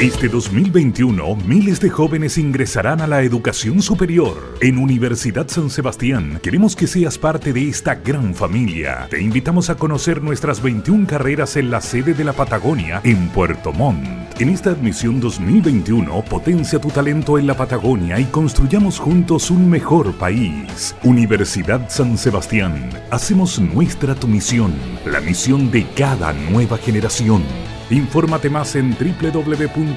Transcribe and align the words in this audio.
Este 0.00 0.28
2021, 0.28 1.36
miles 1.46 1.78
de 1.78 1.88
jóvenes 1.88 2.36
ingresarán 2.36 3.00
a 3.00 3.06
la 3.06 3.22
educación 3.22 3.80
superior. 3.80 4.56
En 4.60 4.76
Universidad 4.76 5.46
San 5.46 5.70
Sebastián, 5.70 6.40
queremos 6.42 6.74
que 6.74 6.88
seas 6.88 7.16
parte 7.16 7.52
de 7.52 7.68
esta 7.68 7.94
gran 7.94 8.34
familia. 8.34 9.06
Te 9.08 9.22
invitamos 9.22 9.70
a 9.70 9.76
conocer 9.76 10.20
nuestras 10.20 10.60
21 10.60 11.06
carreras 11.06 11.56
en 11.56 11.70
la 11.70 11.80
sede 11.80 12.12
de 12.12 12.24
la 12.24 12.32
Patagonia, 12.32 13.00
en 13.04 13.28
Puerto 13.28 13.72
Montt. 13.72 14.04
En 14.40 14.48
esta 14.48 14.70
admisión 14.70 15.20
2021, 15.20 16.24
potencia 16.24 16.80
tu 16.80 16.88
talento 16.88 17.38
en 17.38 17.46
la 17.46 17.56
Patagonia 17.56 18.18
y 18.18 18.24
construyamos 18.24 18.98
juntos 18.98 19.48
un 19.52 19.70
mejor 19.70 20.12
país. 20.14 20.96
Universidad 21.04 21.88
San 21.88 22.18
Sebastián, 22.18 22.90
hacemos 23.12 23.60
nuestra 23.60 24.16
tu 24.16 24.26
misión, 24.26 24.74
la 25.06 25.20
misión 25.20 25.70
de 25.70 25.86
cada 25.94 26.32
nueva 26.32 26.78
generación. 26.78 27.44
Infórmate 27.90 28.48
más 28.50 28.76
en 28.76 28.96
www.uss.cl. 28.98 29.94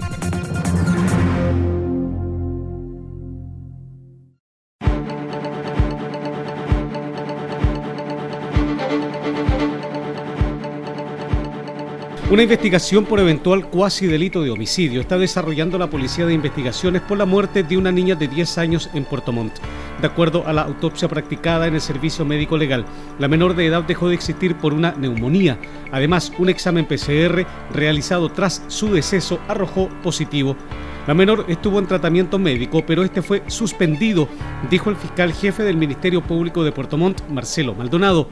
Una 12.33 12.45
investigación 12.45 13.05
por 13.05 13.21
eventual 13.21 13.69
cuasi 13.69 14.07
delito 14.07 14.41
de 14.41 14.49
homicidio 14.49 15.03
está 15.03 15.19
desarrollando 15.19 15.77
la 15.77 15.91
Policía 15.91 16.25
de 16.25 16.33
Investigaciones 16.33 17.03
por 17.03 17.19
la 17.19 17.27
muerte 17.27 17.63
de 17.63 17.77
una 17.77 17.93
niña 17.93 18.15
de 18.15 18.27
10 18.27 18.57
años 18.57 18.89
en 18.95 19.05
Puerto 19.05 19.33
Montt. 19.33 19.53
De 20.01 20.07
acuerdo 20.07 20.47
a 20.47 20.55
la 20.55 20.63
autopsia 20.63 21.09
practicada 21.09 21.67
en 21.67 21.75
el 21.75 21.83
Servicio 21.83 22.25
Médico 22.25 22.57
Legal, 22.57 22.87
la 23.19 23.29
menor 23.29 23.55
de 23.55 23.67
edad 23.67 23.83
dejó 23.83 24.09
de 24.09 24.15
existir 24.15 24.57
por 24.57 24.73
una 24.73 24.93
neumonía. 24.93 25.59
Además, 25.91 26.33
un 26.39 26.49
examen 26.49 26.87
PCR 26.87 27.45
realizado 27.75 28.33
tras 28.33 28.65
su 28.69 28.91
deceso 28.91 29.39
arrojó 29.47 29.91
positivo. 30.03 30.57
La 31.07 31.13
menor 31.13 31.45
estuvo 31.49 31.81
en 31.81 31.87
tratamiento 31.87 32.39
médico, 32.39 32.83
pero 32.87 33.05
este 33.05 33.21
fue 33.21 33.43
suspendido, 33.49 34.27
dijo 34.71 34.89
el 34.89 34.97
fiscal 34.97 35.35
jefe 35.35 35.65
del 35.65 35.77
Ministerio 35.77 36.23
Público 36.23 36.65
de 36.65 36.73
Puerto 36.73 36.97
Montt, 36.97 37.29
Marcelo 37.29 37.75
Maldonado. 37.75 38.27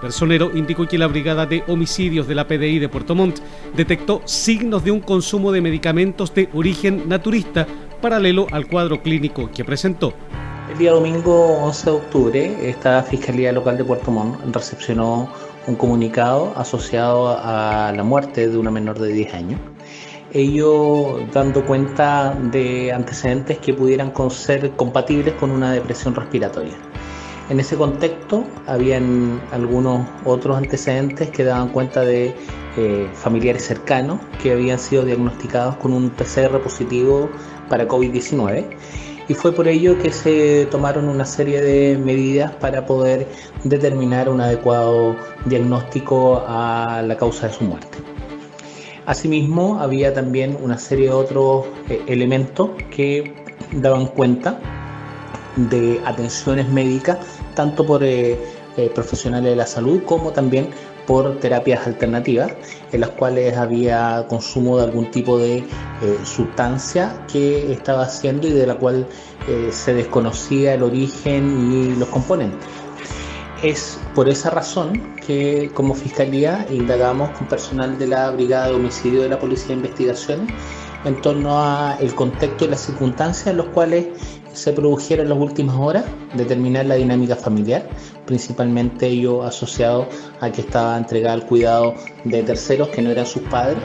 Personero 0.00 0.50
indicó 0.54 0.86
que 0.86 0.96
la 0.96 1.08
Brigada 1.08 1.44
de 1.44 1.64
Homicidios 1.66 2.28
de 2.28 2.34
la 2.34 2.46
PDI 2.46 2.78
de 2.78 2.88
Puerto 2.88 3.14
Montt 3.14 3.40
detectó 3.76 4.22
signos 4.24 4.84
de 4.84 4.92
un 4.92 5.00
consumo 5.00 5.50
de 5.50 5.60
medicamentos 5.60 6.32
de 6.34 6.48
origen 6.54 7.08
naturista 7.08 7.66
paralelo 8.00 8.46
al 8.52 8.68
cuadro 8.68 9.02
clínico 9.02 9.50
que 9.50 9.64
presentó. 9.64 10.12
El 10.70 10.78
día 10.78 10.92
domingo 10.92 11.58
11 11.64 11.90
de 11.90 11.96
octubre, 11.96 12.70
esta 12.70 13.02
Fiscalía 13.02 13.52
Local 13.52 13.76
de 13.76 13.84
Puerto 13.84 14.10
Montt 14.10 14.38
recepcionó 14.54 15.28
un 15.66 15.74
comunicado 15.74 16.52
asociado 16.56 17.36
a 17.36 17.92
la 17.94 18.02
muerte 18.04 18.48
de 18.48 18.56
una 18.56 18.70
menor 18.70 18.98
de 18.98 19.12
10 19.12 19.34
años. 19.34 19.60
ello 20.32 21.26
dando 21.32 21.64
cuenta 21.64 22.36
de 22.52 22.92
antecedentes 22.92 23.58
que 23.58 23.72
pudieran 23.72 24.12
ser 24.30 24.70
compatibles 24.72 25.34
con 25.34 25.50
una 25.50 25.72
depresión 25.72 26.14
respiratoria. 26.14 26.76
En 27.50 27.60
ese 27.60 27.76
contexto, 27.76 28.44
habían 28.66 29.40
algunos 29.52 30.06
otros 30.26 30.58
antecedentes 30.58 31.30
que 31.30 31.44
daban 31.44 31.70
cuenta 31.70 32.02
de 32.02 32.34
eh, 32.76 33.08
familiares 33.14 33.64
cercanos 33.64 34.20
que 34.42 34.52
habían 34.52 34.78
sido 34.78 35.04
diagnosticados 35.04 35.76
con 35.76 35.94
un 35.94 36.10
PCR 36.10 36.60
positivo 36.60 37.30
para 37.70 37.88
COVID-19 37.88 38.66
y 39.28 39.34
fue 39.34 39.52
por 39.52 39.66
ello 39.66 39.98
que 39.98 40.12
se 40.12 40.66
tomaron 40.70 41.08
una 41.08 41.24
serie 41.24 41.60
de 41.60 41.98
medidas 41.98 42.50
para 42.52 42.84
poder 42.84 43.26
determinar 43.64 44.28
un 44.28 44.40
adecuado 44.40 45.16
diagnóstico 45.46 46.44
a 46.46 47.02
la 47.06 47.16
causa 47.16 47.48
de 47.48 47.54
su 47.54 47.64
muerte. 47.64 47.98
Asimismo, 49.06 49.80
había 49.80 50.12
también 50.12 50.56
una 50.62 50.76
serie 50.76 51.06
de 51.06 51.12
otros 51.12 51.66
eh, 51.88 52.02
elementos 52.06 52.70
que 52.90 53.34
daban 53.72 54.06
cuenta 54.06 54.60
de 55.56 56.00
atenciones 56.04 56.68
médicas, 56.68 57.18
tanto 57.58 57.84
por 57.84 58.04
eh, 58.04 58.38
eh, 58.76 58.88
profesionales 58.94 59.50
de 59.50 59.56
la 59.56 59.66
salud 59.66 60.00
como 60.04 60.30
también 60.30 60.68
por 61.08 61.40
terapias 61.40 61.88
alternativas, 61.88 62.52
en 62.92 63.00
las 63.00 63.10
cuales 63.10 63.56
había 63.56 64.26
consumo 64.28 64.78
de 64.78 64.84
algún 64.84 65.10
tipo 65.10 65.38
de 65.38 65.64
sustancia 66.22 67.24
que 67.32 67.72
estaba 67.72 68.02
haciendo 68.02 68.46
y 68.46 68.52
de 68.52 68.66
la 68.66 68.76
cual 68.76 69.06
se 69.70 69.94
desconocía 69.94 70.74
el 70.74 70.82
origen 70.82 71.72
y 71.72 71.96
los 71.96 72.08
componentes. 72.10 72.68
Es 73.62 73.98
por 74.14 74.28
esa 74.28 74.50
razón 74.50 75.16
que 75.26 75.70
como 75.72 75.94
Fiscalía 75.94 76.66
indagamos 76.70 77.30
con 77.30 77.48
personal 77.48 77.98
de 77.98 78.06
la 78.06 78.30
Brigada 78.30 78.68
de 78.68 78.74
Homicidio 78.74 79.22
de 79.22 79.30
la 79.30 79.38
Policía 79.38 79.68
de 79.68 79.74
Investigaciones 79.74 80.52
en 81.04 81.20
torno 81.20 81.60
al 81.60 82.14
contexto 82.14 82.64
y 82.64 82.68
las 82.68 82.80
circunstancias 82.80 83.46
en 83.48 83.56
los 83.58 83.66
cuales 83.66 84.06
se 84.58 84.72
produjeron 84.72 85.26
en 85.26 85.30
las 85.30 85.38
últimas 85.38 85.76
horas, 85.76 86.04
determinar 86.34 86.86
la 86.86 86.96
dinámica 86.96 87.36
familiar, 87.36 87.88
principalmente 88.26 89.06
ello 89.06 89.44
asociado 89.44 90.08
a 90.40 90.50
que 90.50 90.62
estaba 90.62 90.98
entregada 90.98 91.34
al 91.34 91.46
cuidado 91.46 91.94
de 92.24 92.42
terceros 92.42 92.88
que 92.88 93.00
no 93.00 93.10
eran 93.10 93.26
sus 93.26 93.42
padres. 93.42 93.82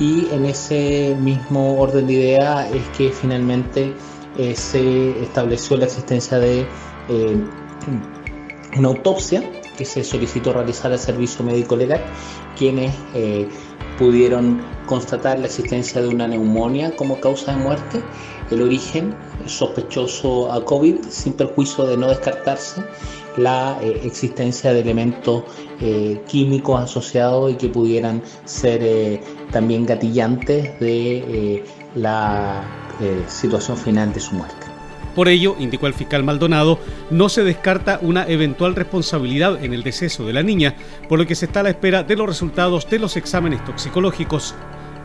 Y 0.00 0.26
en 0.32 0.46
ese 0.46 1.16
mismo 1.20 1.78
orden 1.78 2.06
de 2.06 2.14
idea 2.14 2.68
es 2.68 2.82
que 2.96 3.10
finalmente 3.10 3.94
eh, 4.38 4.54
se 4.54 5.22
estableció 5.22 5.76
la 5.76 5.84
existencia 5.84 6.38
de 6.38 6.66
eh, 7.08 7.36
una 8.76 8.88
autopsia 8.88 9.42
que 9.76 9.84
se 9.84 10.02
solicitó 10.02 10.54
realizar 10.54 10.92
al 10.92 10.98
servicio 10.98 11.44
médico 11.44 11.76
legal, 11.76 12.00
quienes 12.56 12.94
eh, 13.14 13.46
pudieron 13.98 14.62
constatar 14.86 15.38
la 15.38 15.46
existencia 15.46 16.00
de 16.00 16.08
una 16.08 16.26
neumonía 16.26 16.94
como 16.96 17.20
causa 17.20 17.52
de 17.52 17.58
muerte, 17.58 18.02
el 18.50 18.62
origen 18.62 19.14
sospechoso 19.48 20.52
a 20.52 20.64
COVID, 20.64 20.96
sin 21.08 21.32
perjuicio 21.34 21.84
de 21.86 21.96
no 21.96 22.08
descartarse 22.08 22.82
la 23.36 23.78
eh, 23.82 24.00
existencia 24.04 24.72
de 24.72 24.80
elementos 24.80 25.44
eh, 25.80 26.20
químicos 26.26 26.80
asociados 26.80 27.52
y 27.52 27.54
que 27.54 27.68
pudieran 27.68 28.22
ser 28.44 29.20
también 29.50 29.86
gatillantes 29.86 30.78
de 30.80 31.64
la 31.94 32.64
situación 33.28 33.76
final 33.76 34.12
de 34.12 34.20
su 34.20 34.34
muerte. 34.34 34.66
Por 35.16 35.28
ello, 35.28 35.56
indicó 35.58 35.86
el 35.86 35.94
fiscal 35.94 36.22
Maldonado, 36.24 36.78
no 37.10 37.30
se 37.30 37.42
descarta 37.42 37.98
una 38.02 38.26
eventual 38.26 38.76
responsabilidad 38.76 39.64
en 39.64 39.72
el 39.72 39.82
deceso 39.82 40.26
de 40.26 40.34
la 40.34 40.42
niña, 40.42 40.74
por 41.08 41.18
lo 41.18 41.26
que 41.26 41.34
se 41.34 41.46
está 41.46 41.60
a 41.60 41.62
la 41.62 41.70
espera 41.70 42.02
de 42.02 42.16
los 42.16 42.26
resultados 42.26 42.86
de 42.90 42.98
los 42.98 43.16
exámenes 43.16 43.64
toxicológicos. 43.64 44.54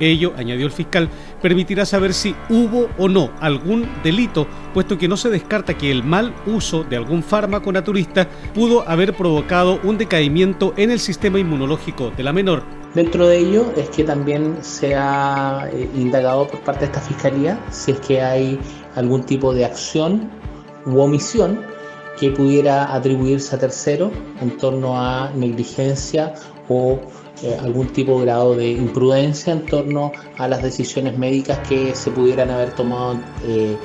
Ello, 0.02 0.34
añadió 0.36 0.66
el 0.66 0.72
fiscal, 0.72 1.10
permitirá 1.42 1.86
saber 1.86 2.14
si 2.14 2.36
hubo 2.50 2.90
o 2.98 3.08
no 3.08 3.32
algún 3.40 3.88
delito, 4.04 4.48
puesto 4.74 4.98
que 4.98 5.08
no 5.08 5.16
se 5.16 5.30
descarta 5.30 5.78
que 5.78 5.92
el 5.92 6.04
mal 6.04 6.34
uso 6.46 6.84
de 6.84 6.98
algún 6.98 7.24
fármaco 7.24 7.72
naturista 7.72 8.28
pudo 8.54 8.88
haber 8.90 9.14
provocado 9.16 9.80
un 9.84 9.98
decaimiento 9.98 10.74
en 10.76 10.92
el 10.92 11.00
sistema 11.00 11.40
inmunológico 11.40 12.12
de 12.18 12.24
la 12.24 12.34
menor. 12.34 12.64
Dentro 12.96 13.28
de 13.28 13.38
ello 13.38 13.72
es 13.78 13.90
que 13.90 14.04
también 14.04 14.58
se 14.62 14.96
ha 14.96 15.70
eh, 15.72 15.90
indagado 15.96 16.48
por 16.48 16.60
parte 16.62 16.82
de 16.82 16.86
esta 16.88 17.00
fiscalía 17.00 17.58
si 17.70 17.92
es 17.92 18.00
que 18.02 18.22
hay 18.22 18.60
algún 18.96 19.24
tipo 19.24 19.54
de 19.54 19.64
acción 19.64 20.30
u 20.86 21.00
omisión 21.00 21.62
que 22.20 22.32
pudiera 22.32 22.94
atribuirse 22.94 23.56
a 23.56 23.60
tercero 23.60 24.12
en 24.42 24.58
torno 24.58 25.00
a 25.00 25.32
negligencia 25.34 26.34
o 26.72 27.00
eh, 27.44 27.58
algún 27.62 27.88
tipo 27.88 28.20
de 28.20 28.26
grado 28.26 28.56
de 28.56 28.72
imprudencia 28.72 29.54
en 29.54 29.66
torno 29.66 30.12
a 30.38 30.48
las 30.48 30.62
decisiones 30.62 31.18
médicas 31.18 31.60
que 31.68 31.94
se 31.96 32.12
pudieran 32.12 32.50
haber 32.50 32.74
tomado 32.74 33.20
eh, 33.46 33.78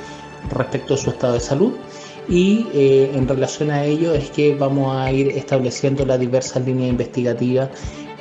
respecto 0.49 0.93
a 0.93 0.97
su 0.97 1.09
estado 1.09 1.33
de 1.33 1.39
salud. 1.39 1.73
Y 2.29 2.67
en 2.73 3.25
relación 3.25 3.71
a 3.71 3.85
ello 3.85 4.13
es 4.13 4.29
que 4.31 4.53
vamos 4.53 4.93
a 4.93 5.09
ir 5.13 5.29
estableciendo 5.29 6.05
las 6.05 6.19
diversas 6.19 6.65
líneas 6.65 6.89
investigativas 6.89 7.69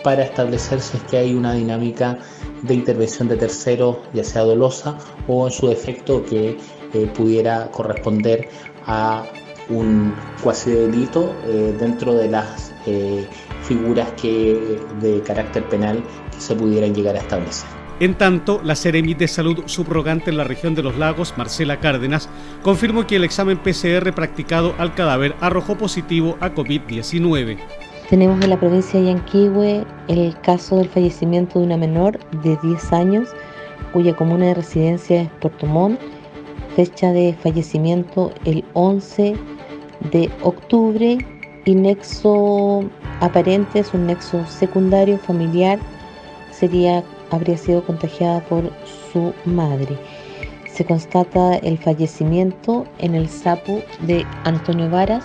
para 0.04 0.22
establecer 0.22 0.80
si 0.80 0.96
es 0.96 1.02
que 1.02 1.16
hay 1.16 1.34
una 1.34 1.52
dinámica 1.54 2.16
de 2.62 2.74
intervención 2.74 3.26
de 3.26 3.36
terceros, 3.36 3.96
ya 4.12 4.22
sea 4.22 4.42
dolosa 4.42 4.96
o 5.26 5.46
en 5.48 5.52
su 5.52 5.66
defecto 5.66 6.24
que 6.24 6.56
eh, 6.94 7.06
pudiera 7.14 7.70
corresponder 7.72 8.48
a 8.86 9.24
un 9.68 10.14
cuasi 10.42 10.70
delito 10.70 11.34
eh, 11.46 11.74
dentro 11.78 12.14
de 12.14 12.28
las 12.28 12.72
eh, 12.86 13.26
figuras 13.66 14.10
que 14.20 14.78
de 15.00 15.20
carácter 15.22 15.64
penal 15.64 16.02
que 16.32 16.40
se 16.40 16.54
pudieran 16.54 16.94
llegar 16.94 17.16
a 17.16 17.18
establecer. 17.18 17.68
En 17.98 18.14
tanto, 18.14 18.60
la 18.62 18.76
Seremi 18.76 19.14
de 19.14 19.26
Salud 19.26 19.62
subrogante 19.66 20.30
en 20.30 20.36
la 20.36 20.44
región 20.44 20.74
de 20.74 20.82
los 20.82 20.98
lagos, 20.98 21.32
Marcela 21.38 21.80
Cárdenas, 21.80 22.28
confirmó 22.62 23.06
que 23.06 23.16
el 23.16 23.24
examen 23.24 23.56
PCR 23.56 24.12
practicado 24.12 24.74
al 24.76 24.94
cadáver 24.94 25.34
arrojó 25.40 25.78
positivo 25.78 26.36
a 26.40 26.54
COVID-19. 26.54 27.56
Tenemos 28.10 28.42
en 28.44 28.50
la 28.50 28.60
provincia 28.60 29.00
de 29.00 29.06
Yanquihue 29.06 29.84
el 30.08 30.38
caso 30.42 30.76
del 30.76 30.88
fallecimiento 30.88 31.58
de 31.58 31.64
una 31.64 31.78
menor 31.78 32.18
de 32.42 32.58
10 32.62 32.92
años 32.92 33.30
cuya 33.92 34.14
comuna 34.14 34.46
de 34.46 34.54
residencia 34.54 35.22
es 35.22 35.30
Puerto 35.40 35.66
Montt, 35.66 35.98
fecha 36.76 37.12
de 37.12 37.34
fallecimiento 37.42 38.30
el 38.44 38.62
11 38.74 39.34
de 40.12 40.30
octubre 40.42 41.16
y 41.66 41.74
nexo 41.74 42.84
aparente 43.20 43.80
es 43.80 43.92
un 43.92 44.06
nexo 44.06 44.46
secundario 44.46 45.18
familiar, 45.18 45.78
sería 46.52 47.04
habría 47.30 47.58
sido 47.58 47.84
contagiada 47.84 48.40
por 48.46 48.70
su 49.12 49.34
madre. 49.44 49.98
Se 50.72 50.84
constata 50.84 51.56
el 51.56 51.76
fallecimiento 51.78 52.87
en 52.99 53.14
el 53.14 53.28
sapo 53.28 53.82
de 54.02 54.25
Antonio 54.44 54.88
Varas, 54.88 55.25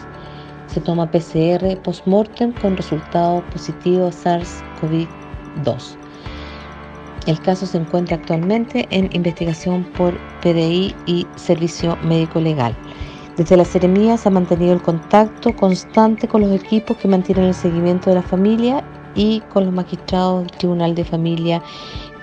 se 0.68 0.82
toma 0.82 1.12
PCR 1.12 1.78
post-mortem 1.84 2.54
con 2.54 2.76
resultado 2.76 3.44
positivo 3.52 4.10
SARS-CoV-2. 4.10 5.96
El 7.28 7.40
caso 7.42 7.68
se 7.68 7.78
encuentra 7.78 8.16
actualmente 8.16 8.88
en 8.90 9.10
investigación 9.14 9.84
por 9.96 10.18
PDI 10.42 10.96
y 11.06 11.28
Servicio 11.36 11.98
Médico 11.98 12.40
Legal. 12.40 12.76
Desde 13.38 13.56
la 13.58 13.66
Seremía 13.66 14.18
se 14.18 14.28
ha 14.28 14.32
mantenido 14.32 14.74
el 14.74 14.82
contacto 14.82 15.56
constante 15.56 16.28
con 16.28 16.42
los 16.42 16.52
equipos 16.52 16.98
que 16.98 17.08
mantienen 17.08 17.46
el 17.46 17.54
seguimiento 17.54 18.10
de 18.10 18.18
la 18.18 18.22
familia 18.22 18.84
y 19.16 19.42
con 19.54 19.66
los 19.66 19.74
magistrados 19.74 20.42
del 20.42 20.52
Tribunal 20.52 20.96
de 20.96 21.06
Familia 21.06 21.62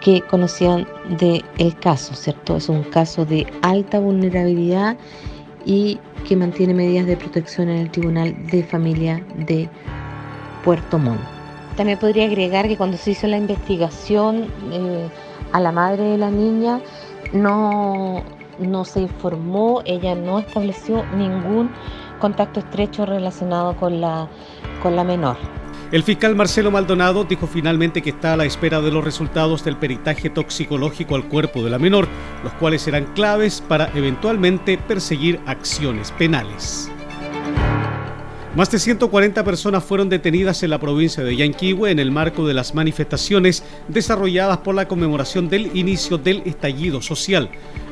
que 0.01 0.21
conocían 0.23 0.87
del 1.19 1.45
el 1.59 1.75
caso, 1.79 2.15
¿cierto? 2.15 2.57
Es 2.57 2.69
un 2.69 2.83
caso 2.85 3.25
de 3.25 3.47
alta 3.63 3.99
vulnerabilidad 3.99 4.97
y 5.65 5.99
que 6.27 6.37
mantiene 6.37 6.75
medidas 6.75 7.07
de 7.07 7.17
protección 7.17 7.69
en 7.69 7.79
el 7.79 7.91
Tribunal 7.91 8.35
de 8.47 8.63
Familia 8.63 9.25
de 9.47 9.69
Puerto 10.65 10.99
Montt. 10.99 11.21
También 11.77 11.99
podría 11.99 12.25
agregar 12.25 12.69
que 12.69 12.77
cuando 12.77 12.97
se 12.97 13.13
hizo 13.13 13.27
la 13.27 13.39
investigación 13.39 14.47
eh, 14.73 15.09
a 15.53 15.61
la 15.61 15.73
madre 15.73 16.05
de 16.05 16.19
la 16.19 16.31
niña 16.31 16.81
no, 17.33 18.23
no 18.59 18.85
se 18.85 19.01
informó, 19.01 19.83
ella 19.85 20.15
no 20.15 20.39
estableció 20.39 21.05
ningún 21.17 21.71
contacto 22.19 22.61
estrecho 22.61 23.07
relacionado 23.07 23.77
con 23.77 24.01
la, 24.01 24.29
con 24.83 24.97
la 24.97 25.05
menor. 25.05 25.37
El 25.91 26.03
fiscal 26.03 26.37
Marcelo 26.37 26.71
Maldonado 26.71 27.25
dijo 27.25 27.47
finalmente 27.47 28.03
que 28.03 28.11
está 28.11 28.35
a 28.35 28.37
la 28.37 28.45
espera 28.45 28.83
de 28.83 28.91
los 28.91 29.03
resultados 29.03 29.65
del 29.65 29.79
peritaje 29.79 30.29
toxicológico 30.29 31.15
al 31.15 31.25
cuerpo 31.29 31.63
de 31.63 31.71
la 31.71 31.79
menor, 31.79 32.09
los 32.45 32.53
cuales 32.55 32.83
serán 32.83 33.07
claves 33.15 33.63
para 33.67 33.91
eventualmente 33.95 34.77
perseguir 34.77 35.41
acciones 35.47 36.13
penales. 36.13 36.91
Más 38.59 38.73
de 38.73 38.81
140 38.81 39.45
personas 39.45 39.85
fueron 39.85 40.09
detenidas 40.09 40.65
en 40.65 40.71
la 40.71 40.81
provincia 40.81 41.23
de 41.23 41.37
Yanquihue 41.37 41.93
en 41.93 42.01
el 42.01 42.11
marco 42.11 42.45
de 42.45 42.55
las 42.55 42.75
manifestaciones 42.75 43.63
desarrolladas 43.87 44.59
por 44.59 44.75
la 44.75 44.89
conmemoración 44.89 45.49
del 45.49 45.71
inicio 45.77 46.19
del 46.19 46.43
estallido 46.45 47.01
social. 47.01 47.51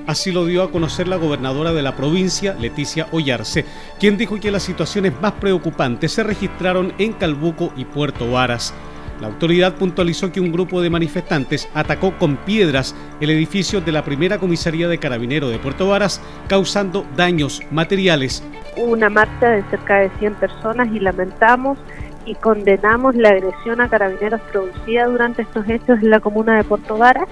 Así 0.09 0.33
lo 0.33 0.45
dio 0.45 0.65
a 0.65 0.73
conocer 0.73 1.07
la 1.07 1.19
gobernadora 1.19 1.73
de 1.73 1.83
la 1.83 1.95
provincia, 1.95 2.57
Leticia 2.61 3.07
Ollarse, 3.13 3.65
quien 4.01 4.19
dijo 4.19 4.41
que 4.41 4.51
las 4.51 4.65
situaciones 4.65 5.13
más 5.23 5.35
preocupantes 5.35 6.11
se 6.11 6.25
registraron 6.25 6.95
en 6.99 7.13
Calbuco 7.13 7.73
y 7.77 7.85
Puerto 7.85 8.29
Varas. 8.29 8.75
La 9.21 9.29
autoridad 9.29 9.75
puntualizó 9.75 10.31
que 10.31 10.41
un 10.41 10.53
grupo 10.53 10.83
de 10.83 10.91
manifestantes 10.91 11.69
atacó 11.75 12.17
con 12.19 12.37
piedras 12.37 12.95
el 13.21 13.31
edificio 13.31 13.81
de 13.81 13.93
la 13.93 14.05
primera 14.05 14.39
comisaría 14.39 14.89
de 14.89 14.99
carabinero 14.99 15.49
de 15.49 15.59
Puerto 15.59 15.89
Varas, 15.89 16.21
causando 16.49 17.07
daños 17.17 17.63
materiales. 17.71 18.43
Una 18.77 19.09
marcha 19.09 19.49
de 19.49 19.63
cerca 19.71 20.01
de 20.01 20.11
100 20.19 20.35
personas 20.35 20.89
y 20.93 21.01
lamentamos 21.01 21.79
y 22.27 22.35
condenamos 22.35 23.15
la 23.15 23.31
agresión 23.31 23.81
a 23.81 23.89
carabineros 23.89 24.41
producida 24.53 25.07
durante 25.07 25.43
estos 25.43 25.67
hechos 25.69 26.03
en 26.03 26.11
la 26.11 26.21
comuna 26.21 26.57
de 26.57 26.65
Puerto 26.65 26.99
Varas, 26.99 27.29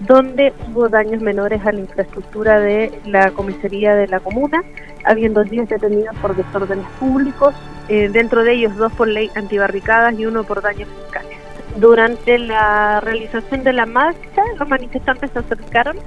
donde 0.00 0.52
hubo 0.68 0.88
daños 0.88 1.22
menores 1.22 1.64
a 1.64 1.72
la 1.72 1.80
infraestructura 1.80 2.58
de 2.58 2.92
la 3.06 3.30
comisaría 3.30 3.94
de 3.94 4.08
la 4.08 4.20
comuna, 4.20 4.62
habiendo 5.04 5.44
10 5.44 5.68
detenidos 5.68 6.14
por 6.16 6.36
desórdenes 6.36 6.86
públicos, 6.98 7.54
eh, 7.92 8.08
dentro 8.08 8.42
de 8.42 8.54
ellos 8.54 8.74
dos 8.76 8.90
por 8.94 9.06
ley 9.06 9.30
antibarricadas 9.34 10.18
y 10.18 10.24
uno 10.24 10.44
por 10.44 10.62
daños 10.62 10.88
fiscales. 10.88 11.36
Durante 11.76 12.38
la 12.38 13.00
realización 13.00 13.64
de 13.64 13.74
la 13.74 13.84
marcha, 13.84 14.42
los 14.58 14.66
manifestantes 14.66 15.30
se 15.30 15.40
acercaron 15.40 15.98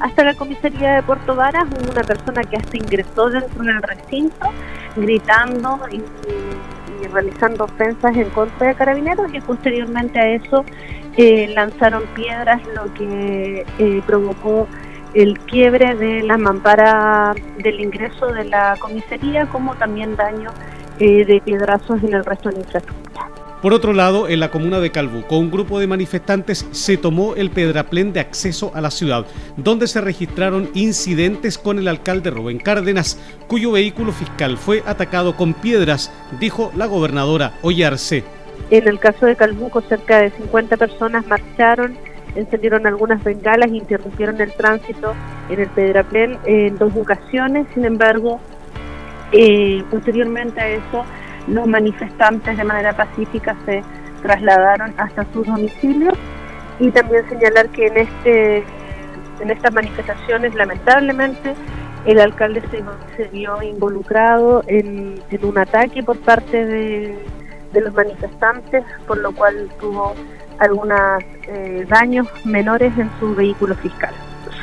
hasta 0.00 0.24
la 0.24 0.32
comisaría 0.32 0.94
de 0.94 1.02
Puerto 1.02 1.36
Varas, 1.36 1.66
una 1.92 2.02
persona 2.02 2.40
que 2.44 2.56
hasta 2.56 2.78
ingresó 2.78 3.28
dentro 3.28 3.62
del 3.62 3.82
recinto, 3.82 4.48
gritando 4.96 5.80
y 5.90 6.02
realizando 7.08 7.64
ofensas 7.64 8.16
en 8.16 8.30
contra 8.30 8.68
de 8.68 8.74
carabineros 8.74 9.34
y 9.34 9.40
posteriormente 9.42 10.18
a 10.18 10.28
eso 10.30 10.64
eh, 11.18 11.52
lanzaron 11.54 12.04
piedras, 12.14 12.62
lo 12.74 12.90
que 12.94 13.66
eh, 13.78 14.02
provocó 14.06 14.66
el 15.12 15.38
quiebre 15.40 15.94
de 15.94 16.22
la 16.22 16.38
mampara 16.38 17.34
del 17.58 17.80
ingreso 17.80 18.28
de 18.28 18.44
la 18.44 18.76
comisaría, 18.78 19.44
como 19.44 19.74
también 19.74 20.16
daño 20.16 20.50
eh, 20.98 21.24
de 21.24 21.40
piedrazos 21.40 22.02
en 22.02 22.14
el 22.14 22.24
resto 22.24 22.48
de 22.48 22.56
la 22.56 22.60
infraestructura. 22.62 23.04
Por 23.64 23.72
otro 23.72 23.94
lado, 23.94 24.28
en 24.28 24.40
la 24.40 24.50
comuna 24.50 24.78
de 24.78 24.90
Calbuco, 24.90 25.38
un 25.38 25.50
grupo 25.50 25.80
de 25.80 25.86
manifestantes 25.86 26.66
se 26.72 26.98
tomó 26.98 27.34
el 27.34 27.48
pedraplén 27.48 28.12
de 28.12 28.20
acceso 28.20 28.70
a 28.74 28.82
la 28.82 28.90
ciudad, 28.90 29.24
donde 29.56 29.86
se 29.86 30.02
registraron 30.02 30.68
incidentes 30.74 31.56
con 31.56 31.78
el 31.78 31.88
alcalde 31.88 32.28
Rubén 32.28 32.58
Cárdenas, 32.58 33.18
cuyo 33.46 33.72
vehículo 33.72 34.12
fiscal 34.12 34.58
fue 34.58 34.82
atacado 34.84 35.34
con 35.34 35.54
piedras, 35.54 36.12
dijo 36.38 36.72
la 36.76 36.84
gobernadora 36.84 37.54
Ollarse. 37.62 38.22
En 38.70 38.86
el 38.86 38.98
caso 38.98 39.24
de 39.24 39.34
Calbuco, 39.34 39.80
cerca 39.80 40.18
de 40.18 40.30
50 40.32 40.76
personas 40.76 41.26
marcharon, 41.26 41.96
encendieron 42.34 42.86
algunas 42.86 43.24
bengalas 43.24 43.70
e 43.70 43.76
interrumpieron 43.76 44.40
el 44.42 44.52
tránsito 44.52 45.14
en 45.48 45.60
el 45.60 45.68
pedraplén 45.68 46.38
en 46.44 46.76
dos 46.76 46.94
ocasiones. 46.96 47.66
Sin 47.72 47.86
embargo, 47.86 48.40
eh, 49.32 49.82
posteriormente 49.90 50.60
a 50.60 50.68
eso, 50.68 51.04
los 51.48 51.66
manifestantes 51.66 52.56
de 52.56 52.64
manera 52.64 52.94
pacífica 52.94 53.56
se 53.66 53.82
trasladaron 54.22 54.94
hasta 54.96 55.26
sus 55.32 55.46
domicilios 55.46 56.14
y 56.80 56.90
también 56.90 57.28
señalar 57.28 57.68
que 57.68 57.86
en 57.86 57.96
este 57.98 58.64
en 59.40 59.50
estas 59.50 59.72
manifestaciones 59.74 60.54
lamentablemente 60.54 61.54
el 62.06 62.20
alcalde 62.20 62.62
se, 63.16 63.24
vio 63.28 63.62
involucrado 63.62 64.62
en, 64.66 65.20
un 65.42 65.58
ataque 65.58 66.02
por 66.02 66.18
parte 66.18 66.64
de, 66.64 67.18
los 67.72 67.92
manifestantes, 67.92 68.84
por 69.06 69.18
lo 69.18 69.32
cual 69.32 69.68
tuvo 69.80 70.14
algunos 70.58 71.24
eh, 71.48 71.84
daños 71.88 72.28
menores 72.44 72.96
en 72.98 73.10
su 73.18 73.34
vehículo 73.34 73.74
fiscal. 73.76 74.14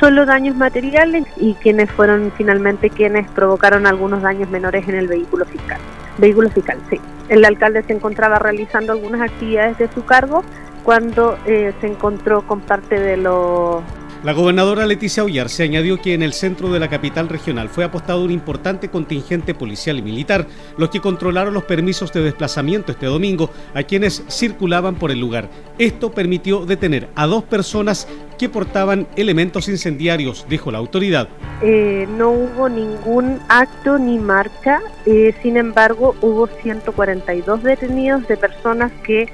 Solo 0.02 0.26
daños 0.26 0.56
materiales 0.56 1.26
y 1.36 1.54
quienes 1.54 1.88
fueron 1.88 2.32
finalmente 2.36 2.90
quienes 2.90 3.30
provocaron 3.30 3.86
algunos 3.86 4.20
daños 4.20 4.50
menores 4.50 4.88
en 4.88 4.96
el 4.96 5.06
vehículo 5.06 5.44
fiscal. 5.44 5.78
Vehículo 6.18 6.50
fiscal, 6.50 6.76
sí. 6.90 7.00
El 7.28 7.44
alcalde 7.44 7.84
se 7.84 7.92
encontraba 7.92 8.40
realizando 8.40 8.92
algunas 8.94 9.20
actividades 9.20 9.78
de 9.78 9.88
su 9.94 10.04
cargo 10.04 10.42
cuando 10.82 11.38
eh, 11.46 11.72
se 11.80 11.86
encontró 11.86 12.42
con 12.42 12.62
parte 12.62 12.98
de 12.98 13.16
los 13.16 13.84
la 14.22 14.32
gobernadora 14.32 14.86
Leticia 14.86 15.24
Ullar 15.24 15.48
se 15.48 15.64
añadió 15.64 16.00
que 16.00 16.14
en 16.14 16.22
el 16.22 16.32
centro 16.32 16.72
de 16.72 16.78
la 16.78 16.88
capital 16.88 17.28
regional 17.28 17.68
fue 17.68 17.82
apostado 17.82 18.22
un 18.24 18.30
importante 18.30 18.88
contingente 18.88 19.52
policial 19.52 19.98
y 19.98 20.02
militar, 20.02 20.46
los 20.76 20.90
que 20.90 21.00
controlaron 21.00 21.52
los 21.52 21.64
permisos 21.64 22.12
de 22.12 22.22
desplazamiento 22.22 22.92
este 22.92 23.06
domingo 23.06 23.50
a 23.74 23.82
quienes 23.82 24.22
circulaban 24.28 24.94
por 24.94 25.10
el 25.10 25.18
lugar. 25.18 25.48
Esto 25.78 26.12
permitió 26.12 26.64
detener 26.64 27.08
a 27.16 27.26
dos 27.26 27.42
personas 27.42 28.06
que 28.38 28.48
portaban 28.48 29.08
elementos 29.16 29.68
incendiarios, 29.68 30.46
dijo 30.48 30.70
la 30.70 30.78
autoridad. 30.78 31.28
Eh, 31.60 32.06
no 32.16 32.30
hubo 32.30 32.68
ningún 32.68 33.40
acto 33.48 33.98
ni 33.98 34.18
marcha, 34.18 34.80
eh, 35.04 35.34
sin 35.42 35.56
embargo 35.56 36.14
hubo 36.20 36.46
142 36.46 37.62
detenidos 37.64 38.28
de 38.28 38.36
personas 38.36 38.92
que 39.04 39.26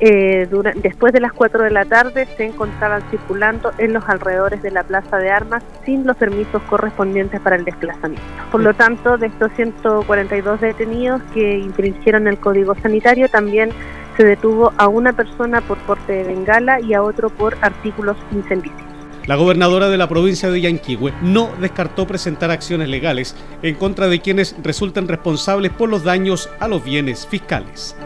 eh, 0.00 0.48
después 0.76 1.12
de 1.12 1.20
las 1.20 1.32
4 1.32 1.64
de 1.64 1.70
la 1.70 1.84
tarde 1.84 2.26
se 2.36 2.44
encontraban 2.44 3.02
circulando 3.10 3.72
en 3.78 3.92
los 3.92 4.08
alrededores 4.08 4.62
de 4.62 4.70
la 4.70 4.82
Plaza 4.82 5.18
de 5.18 5.30
Armas 5.30 5.62
sin 5.84 6.06
los 6.06 6.16
permisos 6.16 6.62
correspondientes 6.62 7.40
para 7.40 7.56
el 7.56 7.64
desplazamiento. 7.64 8.24
Por 8.50 8.62
lo 8.62 8.74
tanto, 8.74 9.16
de 9.18 9.28
estos 9.28 9.52
142 9.52 10.60
detenidos 10.60 11.22
que 11.32 11.58
infringieron 11.58 12.26
el 12.26 12.38
código 12.38 12.74
sanitario, 12.82 13.28
también 13.28 13.70
se 14.16 14.24
detuvo 14.24 14.72
a 14.78 14.88
una 14.88 15.12
persona 15.12 15.60
por 15.60 15.78
porte 15.78 16.12
de 16.12 16.24
bengala 16.24 16.80
y 16.80 16.94
a 16.94 17.02
otro 17.02 17.30
por 17.30 17.56
artículos 17.60 18.16
incendiarios. 18.32 18.82
La 19.26 19.36
gobernadora 19.36 19.88
de 19.88 19.96
la 19.96 20.08
provincia 20.08 20.50
de 20.50 20.60
Yanquihue 20.60 21.14
no 21.22 21.50
descartó 21.58 22.06
presentar 22.06 22.50
acciones 22.50 22.90
legales 22.90 23.34
en 23.62 23.74
contra 23.74 24.06
de 24.08 24.20
quienes 24.20 24.54
resulten 24.62 25.08
responsables 25.08 25.72
por 25.72 25.88
los 25.88 26.04
daños 26.04 26.50
a 26.60 26.68
los 26.68 26.84
bienes 26.84 27.26
fiscales 27.26 27.96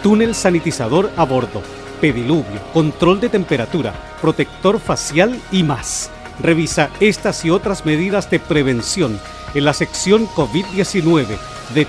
túnel 0.00 0.32
sanitizador 0.32 1.10
a 1.16 1.24
bordo, 1.24 1.60
pediluvio, 2.00 2.62
control 2.72 3.18
de 3.18 3.30
temperatura, 3.30 3.92
protector 4.20 4.78
facial 4.78 5.36
y 5.50 5.64
más. 5.64 6.08
Revisa 6.40 6.88
estas 7.00 7.44
y 7.44 7.50
otras 7.50 7.84
medidas 7.84 8.30
de 8.30 8.38
prevención 8.38 9.18
en 9.54 9.64
la 9.64 9.72
sección 9.72 10.28
COVID-19 10.28 11.38
de 11.74 11.86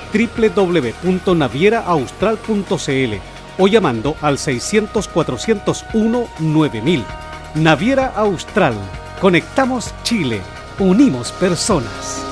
www.navieraaustral.cl 1.03 3.13
o 3.58 3.68
llamando 3.68 4.15
al 4.22 4.38
600-401-9000. 4.38 7.03
Naviera 7.56 8.13
Austral. 8.15 8.75
Conectamos 9.20 9.94
Chile. 10.03 10.39
Unimos 10.80 11.34
personas. 11.34 12.31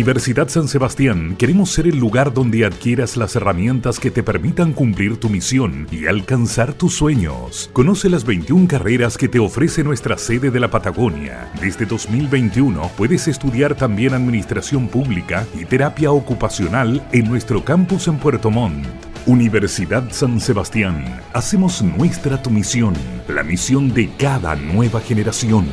Universidad 0.00 0.48
San 0.48 0.66
Sebastián 0.66 1.36
queremos 1.36 1.72
ser 1.72 1.86
el 1.86 1.98
lugar 1.98 2.32
donde 2.32 2.64
adquieras 2.64 3.18
las 3.18 3.36
herramientas 3.36 4.00
que 4.00 4.10
te 4.10 4.22
permitan 4.22 4.72
cumplir 4.72 5.18
tu 5.18 5.28
misión 5.28 5.86
y 5.92 6.06
alcanzar 6.06 6.72
tus 6.72 6.94
sueños. 6.94 7.68
Conoce 7.74 8.08
las 8.08 8.24
21 8.24 8.66
carreras 8.66 9.18
que 9.18 9.28
te 9.28 9.38
ofrece 9.38 9.84
nuestra 9.84 10.16
sede 10.16 10.50
de 10.50 10.58
la 10.58 10.70
Patagonia. 10.70 11.52
Desde 11.60 11.84
2021 11.84 12.92
puedes 12.96 13.28
estudiar 13.28 13.74
también 13.74 14.14
Administración 14.14 14.88
Pública 14.88 15.46
y 15.54 15.66
Terapia 15.66 16.10
Ocupacional 16.12 17.06
en 17.12 17.28
nuestro 17.28 17.62
campus 17.62 18.08
en 18.08 18.16
Puerto 18.16 18.50
Montt. 18.50 18.86
Universidad 19.26 20.10
San 20.12 20.40
Sebastián, 20.40 21.04
hacemos 21.34 21.82
nuestra 21.82 22.40
tu 22.40 22.48
misión, 22.48 22.94
la 23.28 23.42
misión 23.42 23.92
de 23.92 24.08
cada 24.16 24.56
nueva 24.56 25.02
generación. 25.02 25.66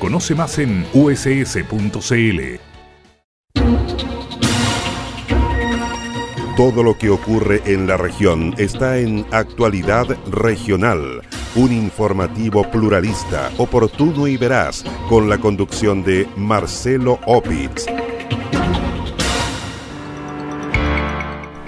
Conoce 0.00 0.34
más 0.34 0.58
en 0.58 0.84
uss.cl. 0.92 2.67
Todo 6.58 6.82
lo 6.82 6.98
que 6.98 7.08
ocurre 7.08 7.62
en 7.66 7.86
la 7.86 7.96
región 7.96 8.52
está 8.58 8.98
en 8.98 9.24
Actualidad 9.30 10.08
Regional 10.28 11.22
un 11.54 11.72
informativo 11.72 12.68
pluralista, 12.70 13.50
oportuno 13.58 14.26
y 14.26 14.36
veraz, 14.36 14.84
con 15.08 15.28
la 15.28 15.38
conducción 15.38 16.02
de 16.02 16.26
Marcelo 16.36 17.20
Opitz. 17.26 17.86